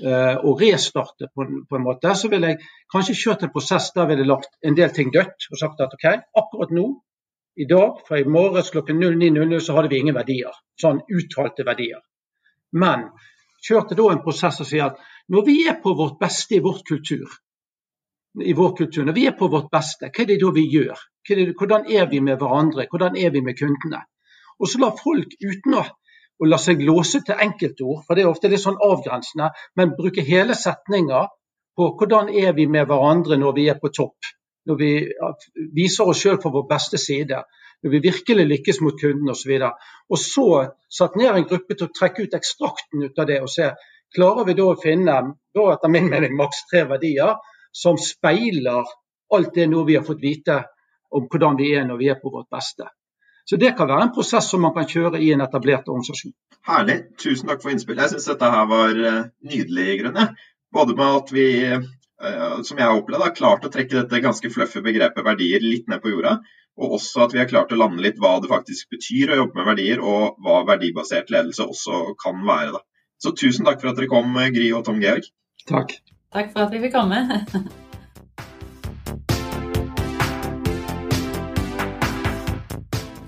[0.00, 4.24] og restarte på, på, en måte, så ville jeg kanskje kjørt en prosess der ville
[4.24, 6.06] lagt en del ting dødt og sagt at OK,
[6.40, 6.86] akkurat nå,
[7.56, 10.54] i dag, fra i morges klokken 09.00 så hadde vi ingen verdier.
[10.80, 12.00] Sånn uttalte verdier.
[12.72, 13.10] Men
[13.62, 16.86] kjørte da en prosess og sier at når vi er på vårt beste i vårt
[16.88, 17.28] kultur,
[18.40, 21.02] i vår kultur, når vi er på vårt beste, hva er det da vi gjør?
[21.28, 22.88] Hvordan er vi med hverandre?
[22.90, 24.00] Hvordan er vi med kundene?
[24.58, 25.84] Og så la folk uten å
[26.42, 30.24] å la seg låse til enkeltord, for det er ofte litt sånn avgrensende, men bruke
[30.26, 31.28] hele setninger
[31.78, 34.32] på hvordan er vi med hverandre når vi er på topp.
[34.66, 34.90] Når vi
[35.74, 37.40] viser oss sjøl på vår beste side.
[37.82, 39.54] Når vi virkelig lykkes mot kunden osv.
[39.56, 40.46] Og, og så
[40.98, 43.72] satt ned en gruppe til å trekke ut ekstrakten ut av det og se
[44.12, 45.16] klarer vi da å finne
[45.56, 47.38] da etter min mening maks tre verdier
[47.72, 48.90] som speiler
[49.32, 50.58] alt det nå vi har fått vite
[51.16, 52.90] om hvordan vi er når vi er på vårt beste.
[53.44, 56.34] Så det kan være en prosess som man kan kjøre i en etablert organisasjon.
[56.68, 56.98] Herlig.
[57.18, 58.04] Tusen takk for innspillet.
[58.04, 59.20] Jeg syns dette her var eh,
[59.50, 60.36] nydelig, i grunnen.
[60.72, 64.52] Både med at vi, eh, som jeg har opplevd, har klart å trekke dette ganske
[64.54, 66.38] fluffy begrepet verdier litt ned på jorda.
[66.80, 69.58] Og også at vi har klart å lande litt hva det faktisk betyr å jobbe
[69.58, 72.78] med verdier, og hva verdibasert ledelse også kan være.
[72.78, 72.84] Da.
[73.22, 75.28] Så tusen takk for at dere kom, Gry og Tom Georg.
[75.68, 75.98] Takk.
[76.32, 77.26] Takk for at vi fikk komme.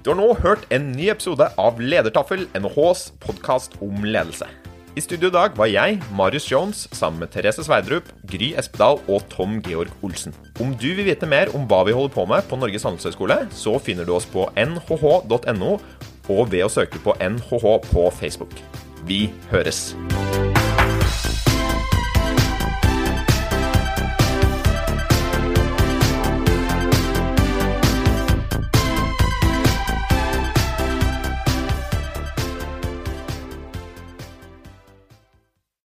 [0.05, 4.44] Du har nå hørt en ny episode av Ledertaffel, NHHs podkast om ledelse.
[4.92, 9.24] I studio i dag var jeg, Marius Jones, sammen med Therese Sverdrup, Gry Espedal og
[9.32, 10.36] Tom Georg Olsen.
[10.61, 13.78] Om du vil vite mer om hva vi holder på med på Norges handelshøyskole, så
[13.80, 18.61] finner du oss på nhh.no og ved å søke på NHH på Facebook.
[19.09, 19.86] Vi høres!